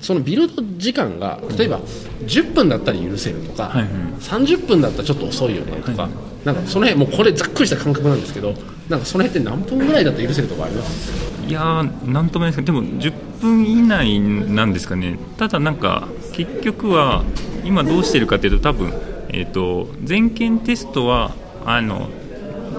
[0.00, 1.80] そのビルド時間が例えば
[2.26, 3.84] 10分だったら許せるとか、はい、
[4.20, 6.08] 30分だったらちょっと遅いよねとか、
[6.44, 8.54] なんかその辺もうこれざっくりした感覚なんですけど
[8.88, 11.12] なんかその辺って何分ぐらいだと許せるとかあります？
[11.46, 12.62] いやなんともないです。
[12.64, 15.18] けどでも10分以内なんですかね。
[15.36, 17.24] ただなんか結局は
[17.64, 18.92] 今どうしてるかというと多分、
[19.30, 21.34] えーと、全件テストは
[21.64, 22.08] あの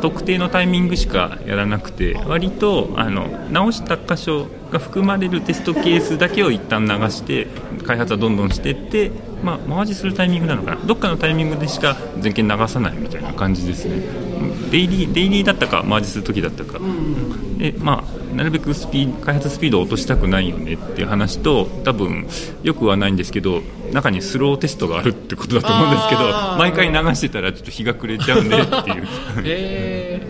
[0.02, 7.48] 特定のタイミングしかやらなくて割とあの直した箇所が含まれるテストケースだけを一旦流して
[7.86, 9.12] 開発はどんどんしていって、
[9.44, 10.82] まあ、回しするタイミングなのかな。
[10.86, 14.30] どっかのタイミングでしか全件流さないみたいな感じですね。
[14.72, 16.80] デイリーデイリーだったかマージする時だったか、
[17.58, 22.28] でまあ、なるべくスピ開発スピードを落としたくないよねっていう話と多分
[22.64, 23.62] よくはないんですけど
[23.92, 26.22] 中にスローテストがあるってことだと思うんですけど
[26.58, 29.08] 毎回流してたらちょっと日が暮れちゃうんでっていう。
[29.44, 30.28] え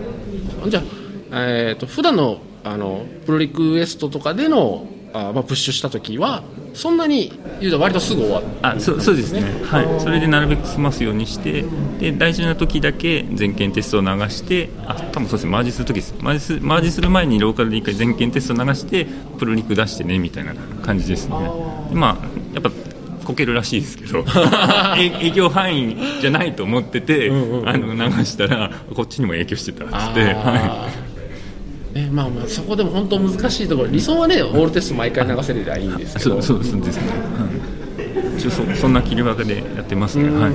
[0.63, 0.83] ー、じゃあ、
[1.31, 6.43] えーと、普段のあのプロリクエストとかでのあまあ、プッシュした時は
[6.73, 11.65] そんなに言うと割とすぐ終わる、あそそうですね、はい、それでなるべく済ますようにして
[11.99, 15.51] で大事な時だけ全件テストを流してあ多分そうですね。
[15.51, 16.13] マージする時です。
[16.19, 19.07] マージすマージする前にローカルで1回全件テストを流して
[19.39, 20.53] プロリク出してねみたいな
[20.83, 21.35] 感じですね。
[21.91, 22.69] まあやっぱ
[23.25, 24.23] こけるらしいですけど
[24.97, 30.23] 営業範囲じゃないと思ってて、うんうん、あの流したらこっちにも影響してたっつって。
[30.33, 31.08] はい
[32.03, 32.09] ね。
[32.11, 33.89] まあ、まあそこでも本当難しいところ。
[33.89, 36.41] 理想はねオールテスト毎回流せればいいんですけど。
[36.41, 37.03] そうそうですね、
[37.97, 40.51] うん、そそんな切り分けでやってますね、はい。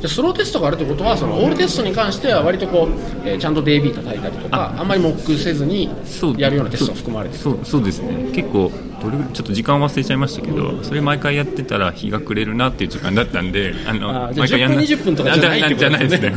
[0.00, 5.90] じゃスローテストがあるということはそのオールテストに関しては割とこう、えー、ちゃんと DB 叩いたりとかあんまりモックせずに
[6.36, 7.40] やるようなテストが含まれてる。
[7.40, 8.30] そうそうですね。
[8.32, 16.32] 結構どれちょっと時間忘れちゃいましたけどそれ毎回やってたら日が暮れるなっていう時間だったんであのあ毎回やんな10分20分とかじゃないってことですね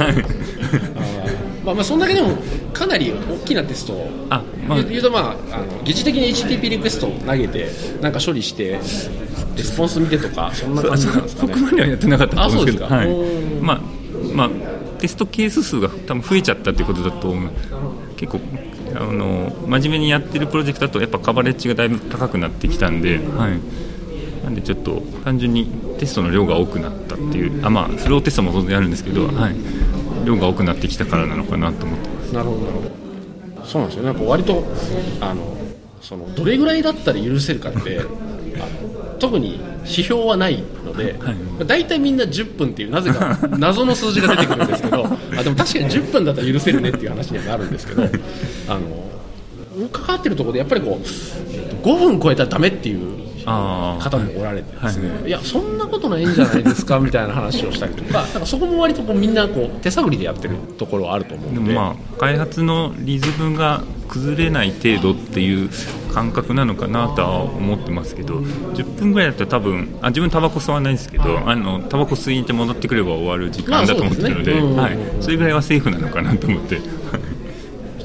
[1.63, 2.37] まあ、まあそんだけでも
[2.73, 7.69] かなり大きなテストをあ、まあ、言うと、まあ、あの疑似的に HTTP リクエストを投げて
[8.01, 11.53] なんか処理してレスポンス見てとかそんな感じなんですかね。
[11.53, 12.95] そこまではやってなかったと思うんですけど。
[12.95, 13.07] はい。
[13.61, 13.81] まあ
[14.33, 14.49] まあ、
[14.99, 17.51] テストケース数が多分増えちゃったということだと思う。
[18.15, 18.39] 結構
[18.93, 25.65] あの真面目にやってるプロジェクトだとやっぱカバレッジがだいぶ高くなってきたんで、はい、なんでちょっと単純に
[25.97, 27.65] テストの量が多くなったっていう。
[27.65, 29.55] あまあフローテストも当然あるんですけど、はい、
[30.25, 32.33] 量が多くなってきたからなのかなと思ってます。
[32.33, 33.65] なるほどなるほど。
[33.65, 34.03] そうなんですよ。
[34.03, 34.63] ねやっぱ割と
[35.19, 35.57] あの
[36.01, 38.01] そのどれぐらいだったら許せるかって
[39.19, 48.05] 特に指標はないので、はい、大体みんな10分っていうなぜか 謎の数字が出てくるんですけどあでも確かに10分だったら許せるねっていう話にはなるんですけどあ
[48.73, 55.21] の関わってるところでやっぱりこう5分超えたらダメっていう方もおられてですね、はい。
[55.21, 61.73] はい、いやそんなことないんじゃないですか みたいな話をしたりとかなんかそこも割とこうみんなこう手探りでやってるところはあると思うので。
[61.73, 65.69] まあ、開発のリズムが崩れない程度っていう
[66.13, 76.81] 感覚なのかなとは思ってますけど10分ぐらいだったら多分あ自分タバコ吸わないんですけどあのタバコ吸いに行って戻ってくれば終わる時間だと思ってるので,、はい、それぐらいはセーフなのかなと思って。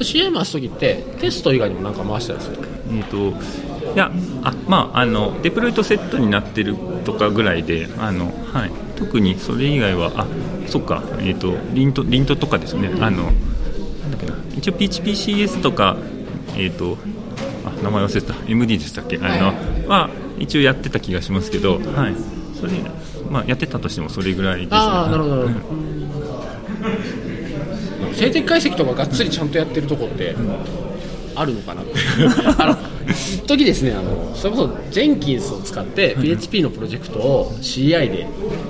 [0.04, 2.58] CM 回す時ってテスト以外にも何か回したりする
[2.92, 3.32] えっ、と
[3.96, 6.76] いやあまああのデプロイトセットになってる
[7.06, 10.26] とかぐらいであの、はい、特にそれ以外はあ
[10.68, 12.90] そっかえっ、ー、とリントリントとかですね。
[13.00, 14.34] あのなんだっけな。
[14.54, 15.96] 一応 PHPCS とか
[16.56, 16.98] えっ、ー、と
[17.64, 18.34] あ名前忘れてた。
[18.46, 19.16] MD でしたっけ？
[19.16, 22.14] あの、は一応やってた気がしますけど、はい、
[22.60, 22.72] それ
[23.30, 24.76] まあやってたとしてもそれぐらいですね。
[24.76, 25.48] あなるほど、
[28.12, 30.36] 静的解析とかがっつりちゃんとやってるとこって、
[31.34, 31.92] あるのかなって。
[32.62, 38.26] あの一時ですねあのそれこそジェンキンスを使って PHP のプロジェクトを CI で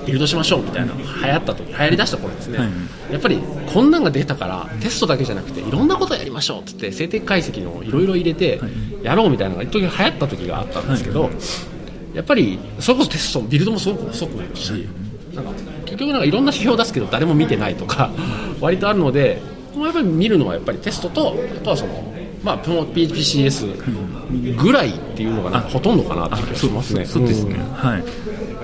[0.07, 2.65] ビルドしましょうみたいなのが流行った時流行りだした頃ですね、は
[3.11, 3.39] い、やっぱり
[3.73, 8.61] こんなんが出たからテストだけじゃなくていろんなことやりましょうってって静的解析のいろいろ入れて
[9.03, 11.31] やろうみたいなのが一時流行った時があったんですけど、
[12.15, 14.89] やっぱりそれこそテストビルドもすごく遅くなるし、
[15.35, 15.51] なんか
[15.85, 18.11] 結局なんかいろんな指標を出すけど誰も見てないとか
[18.61, 19.41] 割とあるので
[19.77, 22.16] やっぱり見るのはやっぱりテストとあとはその
[22.47, 27.05] まあ、PHPCS ぐらいっていうのがほとんどかなって気がしますね。
[27.05, 28.05] そうですね、はい。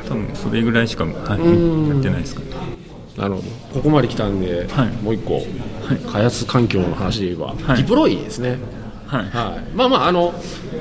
[0.09, 2.43] 多分それぐらいしか、はい、やってないですか。
[2.43, 2.47] ね。
[3.17, 5.45] なるほどここまで来たんで、はい、もう一個、はい、
[6.13, 8.57] 開発環境の話で言えば、はい、ディプロイですね。
[9.09, 9.25] はい。
[9.25, 10.33] はい、まあまああの、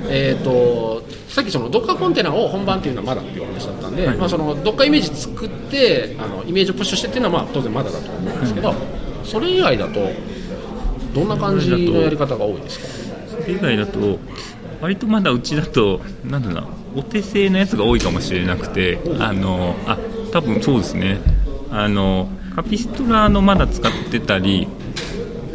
[0.07, 8.75] えーと、さっきそのドッカーコンテナを本番っていうのはまだっていう話だったんで、はい、まあ、そのドッカーイメージ作ってあのイメージをプッシュしてっていうのはまあ当然まだだと思うんですけど、
[9.23, 9.99] それ以外だと
[11.13, 12.87] どんな感じのやり方が多いですか？
[13.41, 14.19] それ以外だと
[14.81, 19.97] 割とまだうちだとなんだろうなお手製のやつが多いかもしれなくてあのあ
[20.31, 21.19] 多分そうですね。
[21.69, 24.67] あのカピストラのまだ使ってたり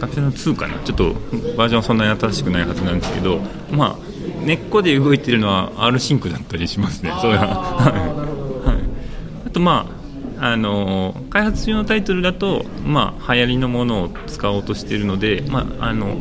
[0.00, 0.78] カピストラ2かな。
[0.84, 1.12] ちょっと
[1.56, 3.40] バージョンそんなに新しくないはずなんですけど
[3.70, 4.06] まあ
[4.44, 7.12] 根っこで動いてるのは R シンクだったりしますね。
[7.20, 9.95] それは、はい、あとまあ
[10.38, 16.16] あの開発中のタイトルだと、まあ、流行りのものを使おうとしているので、まあ、あの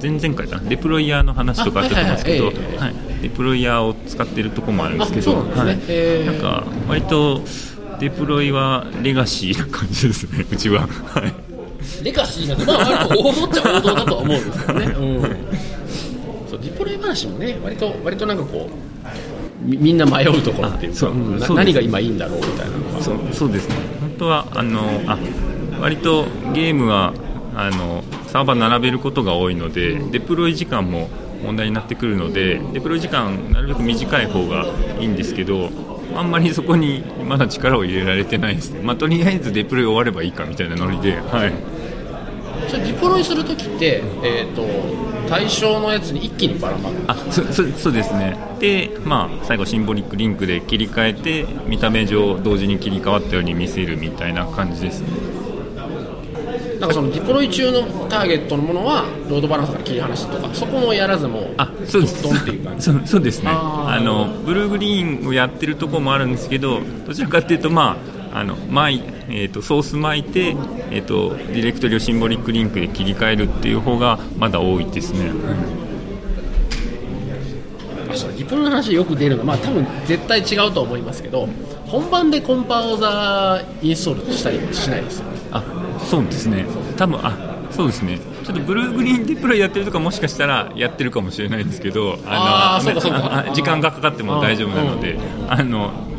[0.00, 2.52] 前々回かなデプロイヤーの話とかあったと思うんですけど、
[3.22, 5.76] デプロイヤーを使っているところもあるんですけどなん、なん
[6.40, 7.40] か割と
[7.98, 15.22] デプロイはレガシーな感じですね うちは、はい、レガシーなまあ割と王道っちゃ王道だとは思うんですよね、うん、
[16.48, 18.86] そうデプロイ話もね割と割となんかこう
[19.66, 23.74] みんな迷うところっていうか、うん何が今いいんだろうみたいなのがそうそうですね。
[24.00, 25.18] 本当はあのあ
[25.80, 27.12] 割とゲームは
[27.54, 31.08] あのサーバー並べることが多いのでデプロイ時間も
[31.42, 34.66] 問題になってくるのでデプロイ時間なるべく短い方が
[35.00, 35.70] いいんですけど
[36.14, 38.70] あんまりそこにまだ力を入れられてないです。
[38.70, 41.52] ね、まあ、とりあえずデプロイ終わればいいかみたいなノリで、はい、
[42.68, 48.36] それデプロイするときって、えーと対象のやつに一気にばらまくあそそそうですね。
[48.58, 55.08] で、まあ、最後シンボリックリンクで切り替えて見た目上同時に切り替わったように見せるみたいな感じですね。
[56.80, 62.22] なんかそのディプロイ中のターゲットのものはロードバランスから切り離しとかそこもやらずもあそうです。
[62.22, 62.84] ドンっていう感じ？
[62.84, 63.48] そうそうですね。
[63.50, 70.50] あのブルーグリーンをやってるところもあるんですけどどちらかというとまああの巻いえーと、ソース巻いて、
[70.90, 75.30] えーと、ディレクトリをシンボリックリンクで切り替えるっていう方がまだ多いですね。
[78.08, 79.40] うん、そうリプの話よく出るの。
[79.40, 81.48] は、まあ、多分絶対違うと思いますけど
[81.86, 85.38] 本番で composer install したりしないですよね。
[85.52, 85.64] あ
[85.98, 86.66] そうですね。
[86.98, 88.20] 多分あそうですね。
[88.44, 95.18] ちょっと blue green deploy やってるとかもしかしたらやってるかもしれないですけどあの時間がかかっても大丈夫なので
[95.48, 96.15] あの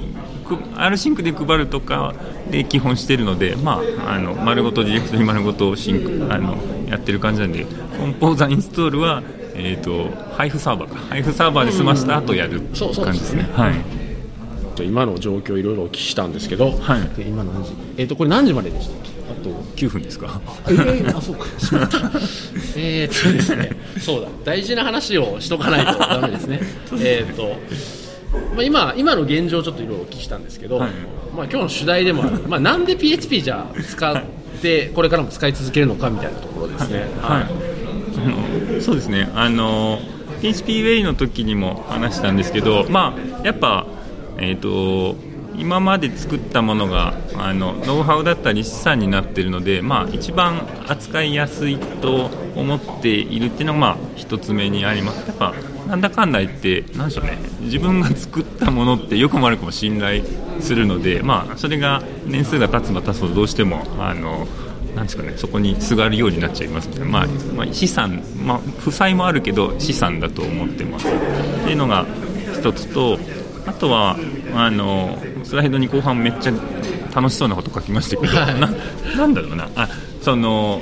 [0.76, 2.14] R シンクで配るとか
[2.50, 7.66] で基本してるので、まあ、あの丸ごとディレクトに丸ごと sync あのやってる感じなんで
[7.98, 9.24] コンポーザーインストールは、
[9.56, 10.96] えーと、配布サーバーか。
[11.10, 13.50] 配布サーバーで済ました後やる感じですね。
[13.54, 14.08] はい。
[14.86, 17.74] 今の状況いろいろお聞きしたんですけど、はい、今何時？
[17.98, 18.94] えっ、ー、とこれ何時まででした
[19.32, 20.40] あと9分ですか。
[20.68, 21.46] えー、あそうか。
[22.76, 23.72] えっとですね。
[24.00, 24.28] そうだ。
[24.46, 26.60] 大事な話をしとかないとダメですね。
[27.02, 27.56] えっと
[28.56, 30.90] まあ、今今の現状をちょっといろいろお聞きしたんですけど、はい。
[31.36, 34.24] まあ、今日の主題でもある、まあ、なんで PHP じゃ使っ
[34.62, 37.02] てこれからも使い続けるのかみたいなところですね。
[37.22, 39.30] はい、あのそうですね。
[39.36, 40.00] あの
[40.42, 43.88] PHP ウェイの時にも話したんですけど、まあ、やっぱ、
[44.38, 45.16] えーと、
[45.58, 55.28] 今まで作ったものがあのノウハウだったり資産になっているので、まあ、一番扱いやすいと思っているっていうのが、まあ、一つ目にあります。
[55.28, 55.54] やっぱ
[55.88, 57.38] なんだかんだ言ってなんでしょうね。
[57.62, 60.24] 自分が作ったものってよくも悪くも信頼
[60.60, 64.48] するので、まあ、それが年数が経つば経つほどどうしてもあの
[64.96, 71.08] なんですかね、そこにすがるようになっちゃいますね、まあ、まあ、資産、まあ、負債もあるけど資産だと思ってます。
[71.08, 71.12] っ
[71.64, 72.06] ていうのが
[72.54, 73.20] 一つと
[73.68, 74.18] あとは
[74.56, 76.54] あのスライドに後半めっちゃ
[77.14, 78.70] 楽しそうなこと書きましたけど、 な
[79.16, 79.70] なんだろうな。
[79.76, 79.88] あ
[80.22, 80.82] その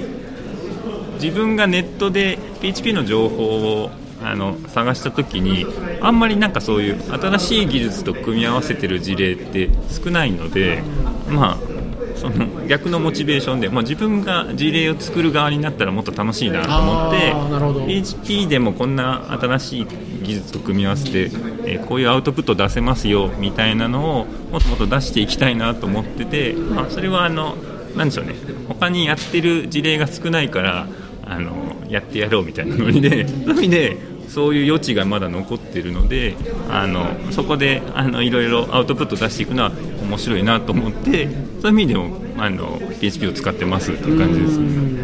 [1.15, 3.91] 自分がネットで PHP の情報を
[4.25, 5.65] あの探した時に
[6.01, 10.81] あんまりなんかそういう新しい技術と組み合わせてる事例って少ないので
[11.29, 11.75] まあ
[12.15, 19.87] その逆のモチベーションで、まあ、自分が事例を作る側になったらもっと楽しいなと思って PHP でもこんな新しい
[20.23, 21.25] 技術と組み合わせて、
[21.65, 27.55] えー、こういうアウトプット出せますよみたいなのをもっともっと出していきたいなと思ってて、まあ、それはあの
[27.95, 28.35] なんでしょうね。
[28.67, 30.87] 他にやってる事例が少ないから
[31.23, 33.97] あのやってやろうみたいなノリでそういう意味で
[34.29, 36.35] そういう余地がまだ残っているので
[36.69, 39.71] あのそこであのいろいろアウトプット出していくのは
[40.01, 41.27] 面白いなと思って
[41.61, 45.03] そういう意味でもあの PHP を使ってますっていう感じです、ね、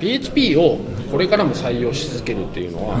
[0.00, 0.78] PHP を
[1.10, 2.98] これからも採用し続けるっていうのは、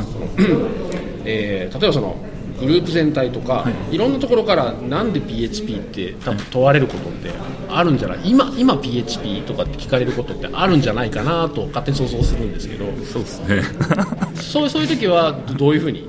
[1.24, 2.14] えー、例えばその
[2.60, 7.30] グループ全体とか、はい、いろんなところからなんで PHP って多分問われることって
[7.68, 8.20] あるんじゃない？
[8.24, 12.84] 今今 PHP とかって聞かれることってあるんじゃないかなと勝手に想像するんですけど。
[13.04, 13.62] そうですね
[14.42, 16.08] そうそういう時はどういうふうに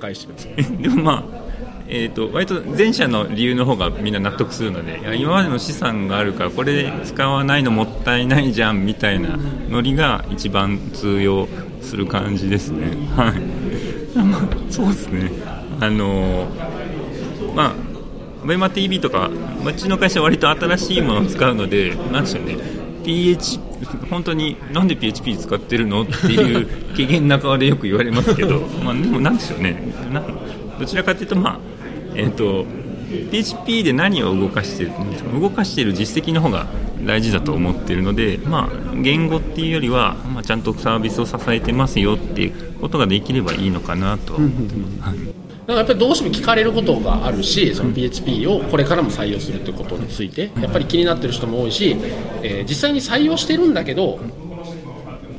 [0.00, 0.70] 返してるんです？
[0.72, 1.40] か でもまあ
[1.92, 9.36] えーと、割と前者の理由の方がみんな納得するので今までの資産があるからこれ使わないのもったいないじゃんみたいな
[9.68, 11.48] ノリが一番通用
[11.82, 12.96] する感じですね。
[13.16, 13.40] はい。
[14.16, 15.32] まあ、そうですね。
[15.80, 16.46] あの
[17.56, 17.74] ま
[18.44, 19.28] あベマ TV とか
[19.64, 22.56] うちの会社は割と新しいものを使うのでなんでしょうね。
[23.04, 23.58] PH
[24.08, 29.92] 本当になんで PHP 使ってるのっていう機嫌な顔でよく言われますけど、まあ、でもなんでしょうね。
[30.12, 30.22] な
[30.78, 31.60] どちらかというと、まあ
[32.14, 32.64] えーと、
[33.30, 34.92] PHP で何を動かしてる
[35.40, 36.66] 動かしている実績の方が
[37.04, 44.34] 大事だと思っているので、まあ、言語っていうよりは、まあ、ちゃんとサービスを支えてますよっていうことができればいいのかなと。
[44.34, 45.39] 思ってます。
[45.66, 51.96] かやっぱりどうしても聞かれることがあるしその PHP をこれからも採用するということについてやっぱり気になってる人も多いし、
[52.42, 54.18] えー、実際に採用してるんだけど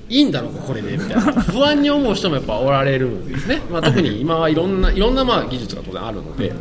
[0.09, 1.22] いいんだろうかこれでみたいな。
[1.41, 6.51] 不安に思う人もやっぱおられるんですね、まあ、特に今はいろんないろんなまあ技術が当然あるので。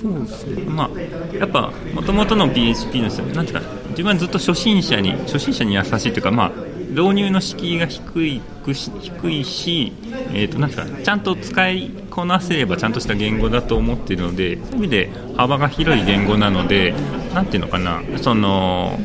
[0.00, 6.52] そうですね、まあ、やっぱもともとの PHP の人なんていうか自分はずっと初心者に初心者に優しいというか、まあ、
[6.90, 9.92] 導入の敷居が低い低いし、
[10.32, 16.94] えーと、なんかちゃんと使いこなせればちゃんとした言語だと思っているのでそういう意味で幅が広い言語なので
[17.34, 18.98] なんていうのかなその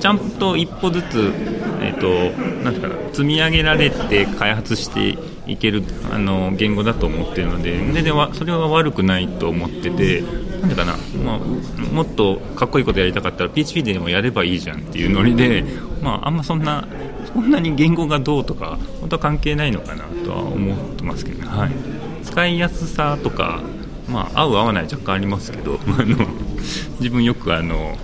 [0.00, 1.32] ちゃんと一歩ずつ、
[1.80, 5.82] えーと、なんていうかな積み上げられて開発していける
[6.12, 10.22] あの言語だと思っているので全然それは悪くないと思ってて
[10.60, 11.40] なんでかな、まあ、
[11.96, 15.64] もっとかっこいいことやりたかったら PHP でもやればいいじゃんっていうノリで、
[16.02, 16.86] まあ、あんまそんな
[17.32, 21.72] そんなに言語がどうとか本当は関係ないのかなとは思ってますけどね、はい、
[22.22, 23.62] 使いやすさとか、
[24.10, 26.26] まあ、合う合わない若干ありますけど あの
[27.00, 27.96] 自分よくあの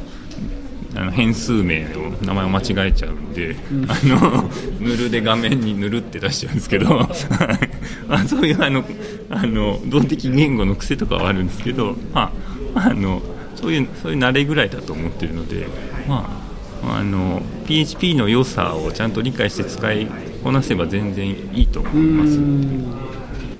[0.95, 6.99] あの変数名の名前を間違えちゃうんで、うん、あの塗るで画面に塗るって出しちゃうんですけど
[8.09, 8.85] あそういうあの
[9.29, 12.33] あの動的言語の癖とかはあるんですけど、ま
[12.75, 13.23] あ、あの
[13.63, 15.67] そういうそういう慣れぐらいだと思ってるので、
[16.09, 16.43] ま
[16.83, 20.09] あ、あの PHP の良さをちゃんと理解して使い
[20.43, 22.39] こなせば全然いいと思います。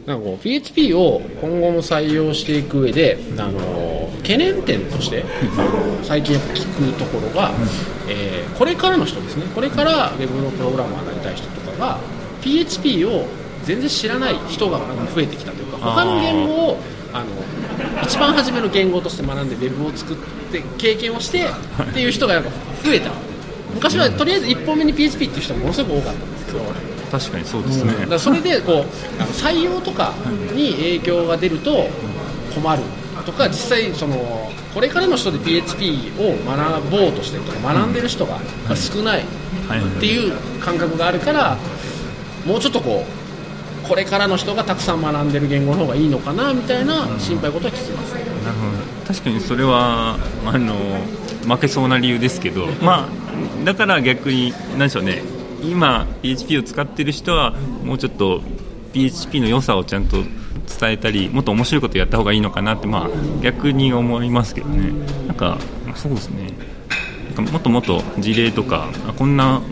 [0.05, 5.25] なんかこう PHP を今後も採用していく上で、あの懸念点として
[6.03, 7.53] 最近聞くところが、
[8.09, 9.45] えー、これからの人ですね。
[9.55, 12.01] これから Web のプログラマーになりたい人とかが
[12.43, 13.27] PHP を
[13.63, 14.81] 全然知らない人が
[15.15, 16.79] 増えてきたというか他の言語を
[17.13, 17.27] あの
[18.03, 20.17] 一番初めの言語として学んで Web を作っ
[20.51, 22.51] て経験をしてっていう人がなんか
[22.85, 23.11] 増えた。
[23.75, 26.25] 昔はとりあえず1本目に PHP っていう人がものすごく多かった。
[26.25, 26.59] んですけど
[27.11, 30.15] 確かにそうですね、うん、だそれでこう採用とか
[30.55, 31.89] に影響が出ると
[32.55, 32.83] 困る。
[33.25, 38.41] とか実際そのこれからの人で PHP を学ぼうとしてるとか学んでる人が
[38.75, 39.25] 少ないっ
[40.01, 41.57] ていう感覚があるから
[42.45, 43.22] もうちょっとこう
[43.83, 48.71] これからの人がたくさん学んでる言語の方がいいのかなみたいな心配事は聞きます、ね、なるほ
[49.01, 49.07] ど。
[49.07, 50.17] 確かにそれは
[50.47, 50.75] あの
[51.47, 55.23] 負けそうな理由ですけど、 まあ、だから逆に何でしょうね。
[55.63, 57.55] 今 PHP を使ってる人は
[57.85, 58.43] もうちょっと
[58.93, 60.19] PHP の良さをちゃんと
[60.81, 63.09] 伝えたりもっと面白いことやった方がいいのかなって、まあ、
[63.43, 64.93] 逆に思いますけどね。
[65.27, 65.59] なんか
[65.95, 66.53] そうですね。
[67.37, 69.63] なんかもっともっと事例とかこんな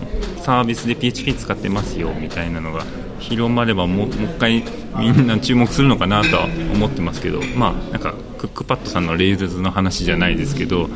[0.41, 2.85] サービスで PHP 使ってますよみたいなのが
[3.21, 4.65] 広まればもう一回
[4.99, 10.89] みんな注目するのかなとは思ってますけど、まあ、なんかクックパッドさんのレイズズの話じゃないですけど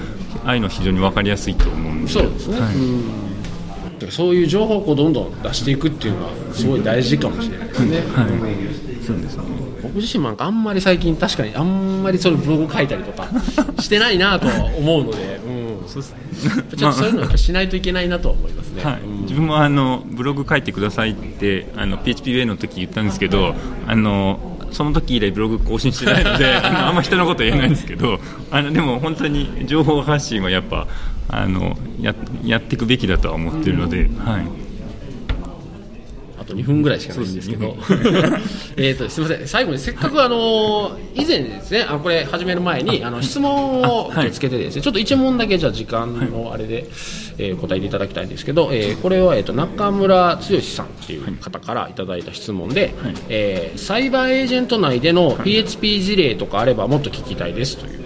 [0.45, 2.11] ああいうの非常に分かりやすいと思うんで。
[2.11, 4.11] そうですね、はい。
[4.11, 7.99] そういう情報をこうどんどん出していくっていうのはすごい大事かもしれないですね。
[7.99, 8.05] はい、
[9.05, 9.45] そうですね。
[9.83, 13.29] 僕自身もなんかあんまり最近確かにあんまりそういうブログ書いたりとか
[13.81, 16.63] してないなと思うので、うん、そうですね。
[16.77, 18.83] ちょっとそういうのはしないといけないなと思いますね。
[18.83, 23.55] はい、自分もあのブログ書いてくださいってあの PHPWay の時言ったんですけど、
[23.87, 28.19] あのその時以来ブログ更新してないのであの あんま人のこと言えないんですけど
[28.51, 30.87] あのでも本当に情報発信はやっぱ
[31.29, 32.15] あのや
[32.45, 34.45] やっていくべきだとは思っているので、はい、あ
[36.55, 37.77] と2分ぐらいしかないんですけど、
[38.77, 46.87] えっとすみません、最後にせっかくあの以前ですね、あこれ始める前にあの質問を受け付けてですね、ちょっと1問だけじゃ時間のあれで、
[47.39, 58.05] えー、答えていただきたいんですけど、えー、これはえっと中村剛さんっていう方からいただいた質問で、はい、えー、サイバーエージェント内での PHP 事例とかあればもっと聞きたいですという。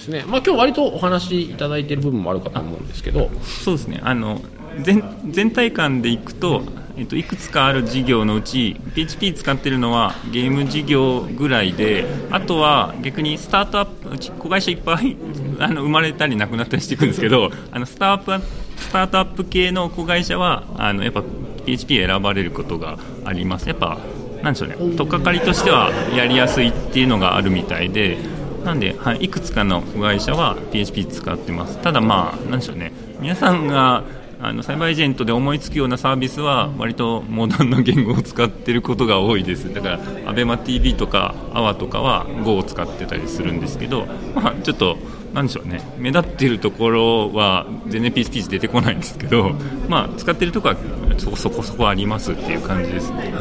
[0.00, 3.30] ですね、まあ、今日割とお話しいただいている部分もあるかと思うんですけど。
[3.64, 4.00] そうですね。
[4.02, 4.40] あの
[4.82, 6.62] 全全体感でいくと
[7.00, 15.16] えっと、いくつかある事業のうち PHP 使ってるのはゲーム事業ぐらいであとは逆にスタートアップうち子会社いっぱい
[15.60, 18.46] あの生まれたりなくなったりしていくんですけどあのスタートアップ
[18.76, 21.24] スタートアップ系の子会社はあのやっぱ
[21.64, 23.66] PHP 選ばれることがあります。
[23.66, 23.96] やっぱ
[24.42, 24.76] なんでしょうね。
[24.96, 28.18] 取っかかりとしてはやりやすいっていうのがあるみたいで
[28.64, 31.78] なんで、はい、いくつかの子会社は PHP 使ってます。
[31.78, 32.92] ただまあなんでしょうね。
[33.20, 34.02] 皆さんが
[34.42, 39.72] あのサイバーエージェントで思いつくようなサービスは割とモダンな言語を使っていることが多いです。
[39.72, 39.98] だから
[40.32, 44.96] ABEMATV とか AWA とかは Go を使ってたりするんですけど、まあ、ちょっと
[45.34, 45.80] なんでしょうね。
[45.98, 49.52] 目立っているところは全然 PHP 出てこないんですけど、
[49.88, 53.32] まあ、使っているところはそこそこそこありますっていう感じですね。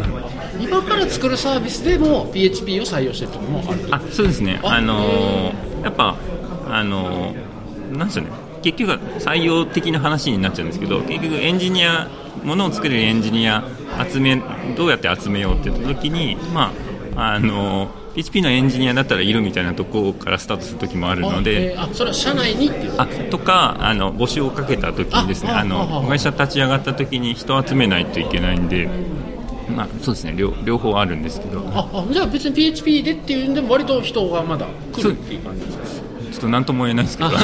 [0.59, 4.59] 今から作るサービスでも PHP を採用しているところもあるあそうですね。
[4.63, 6.17] あのー、やっぱ
[6.67, 12.07] あのー、なんでしょうね結局は採用的な話になっちゃうんですけど結局エンジニア
[12.43, 13.63] ものを作れるエンジニア
[14.09, 14.41] 集め
[14.77, 16.71] どうやって集めようって言った時に、ま
[17.15, 22.93] あ、あの PHP のエンジニアだったらいるみたいなところからスタートする時もあるのであ,、それは社内にっていう。
[22.97, 28.89] あとかあの募集をかけた時にですねあの会社立ち上がった時に人を集めないといけないんで。
[29.69, 31.61] まあ、そうですね両両方あるんですけど。
[31.73, 35.85] ああじゃあ別に PHP でっていうんでも割と人がまだ来るっていう感じですか？
[35.85, 37.29] ちょっと何とも言えないですけど。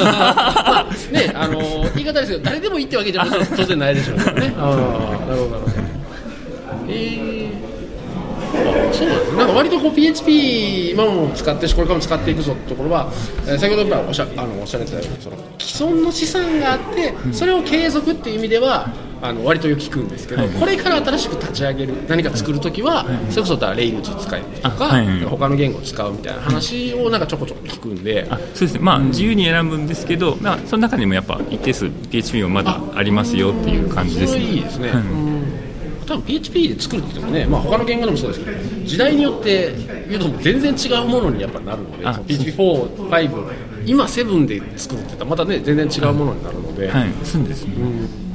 [1.12, 1.60] ねあの
[1.94, 3.26] 言い方ですけど誰でもいいってわけじゃ
[3.56, 4.54] 当然ないでしょうからね。
[4.56, 5.96] あなるほどなるほど。
[6.88, 13.10] えー、そうなんですなんか割とこう PHP 今も使ってしこれからも使っていくぞってところは、
[13.46, 18.88] えー、先ほどおっしゃあのおっしゃられたようにその既存の資産があってそれを継続っていう意味では
[19.22, 34.40] あの割とよく聞くんですけど、はい、これから新しく立ち上げる何か作るときは、はい、それこそだレイルジ使えとか、はい、他の言語を使うみたいな話をなんかちょこちょこ聞くんで、あそうですね、まあ、自由に選ぶんですけど、まあ、その中にもやっぱ一定数 PHP もまだありますよっていう感じですね。
[34.40, 34.92] いいですね、
[36.06, 39.74] 多分 PHP で作るって言ってもね、まあ、他の言語でもそうですけど時代によって
[40.08, 48.25] 言うと全然違うものにやっぱなるので PHP4、5今7で作るって言ったらまたね全然違うものになるので、はい、そうですね、うん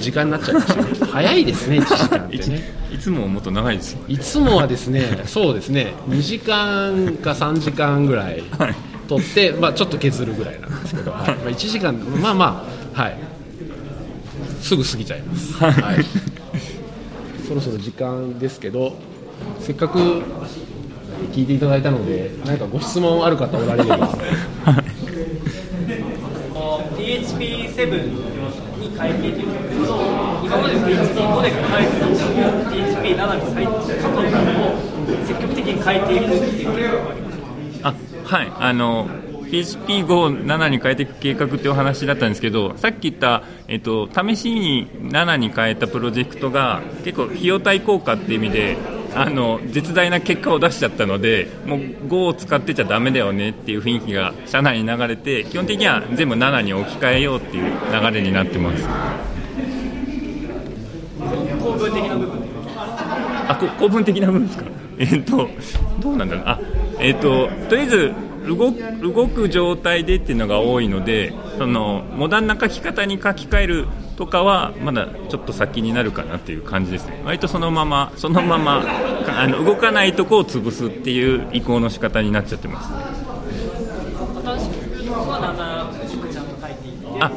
[0.00, 2.84] 時間になっちゃいました早いですね1時間ってね。
[2.92, 5.94] いつももっと長いですいつもはですね そうですね。
[6.08, 8.42] 2時間か3時間ぐらい
[9.08, 11.28] 取って、まあ、ちょっと削るぐらいなんですけど、はい。
[11.28, 13.18] まあ、1時間まあまあはい。
[14.64, 15.74] すぐ過ぎちゃいます、はい、
[17.46, 18.94] そろそろ時間ですけど
[19.60, 19.98] せっかく
[21.34, 24.94] 聞いていただいたので何かご質問ある方おられれば、はい。
[26.96, 28.33] PHP7
[28.98, 29.32] 変えてい。
[29.32, 30.14] けるけど
[30.44, 32.16] 今まで PHP5 で書いてたのを
[32.70, 37.38] PHP7 に変え過去のもの積極的に変えていくっていう計画があります
[37.82, 39.08] あはいあの
[39.44, 48.76] PHP57 に変えていく計画というお話だったんですけどさっき言った、えっと、試しに7に変えたプロジェクトが結構費用対効果っていう意味で
[49.16, 58.84] あの絶大な結果を出しちゃったのでもう5を使ってちゃだめだよねっていう雰囲気が社内に流れて基本的には全部7に置き換えようっていう流れになってます。
[61.60, 62.44] 構文的な部分
[63.48, 64.64] あこ構文的な部分ですか？
[64.98, 65.48] えっ、と
[66.00, 66.44] どうなんだろう？
[66.46, 66.60] あ
[66.98, 68.14] えっ、ととりあえず
[68.46, 73.86] 動動く状態でっていうのが多いのでそのモダンな書き方に書き換える
[74.16, 77.22] とかはまだちょっと先になるかなっていう感じですね。
[77.24, 78.82] 割とそのままそのまま
[79.26, 82.92] あの動かないとこを潰すっていう移行の仕方になっちゃってます。
[87.20, 87.30] あ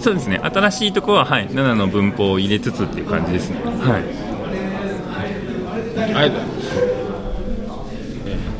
[0.00, 0.40] そうですね。
[0.42, 3.60] 新しいところは、はい、7の文法を入れつつっていう感じですね。
[3.64, 4.22] はい。
[6.14, 7.02] ありがとうござい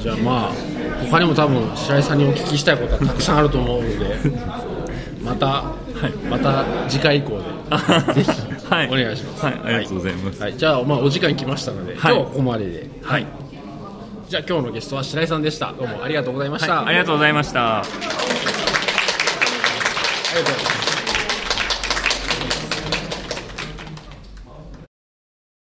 [0.02, 0.52] じゃあまあ
[1.04, 4.16] 他にも多分白井さんにお聞きしたいことはたくさんあると思うので
[5.22, 5.64] また、
[6.02, 7.44] はい、また次回以降で。
[8.14, 8.30] ぜひ。
[8.72, 13.26] はい、お願いします、はい、ありがとうございます、はい、じゃあ、まあ、お時間来ましたので、今日はここまでで、はい、
[14.28, 15.74] じゃあ今日のゲストは白井さんでした。
[15.78, 17.80] どうもありがとうございました、ありがとうございました。
[17.80, 17.90] あり
[20.40, 20.71] がとうございます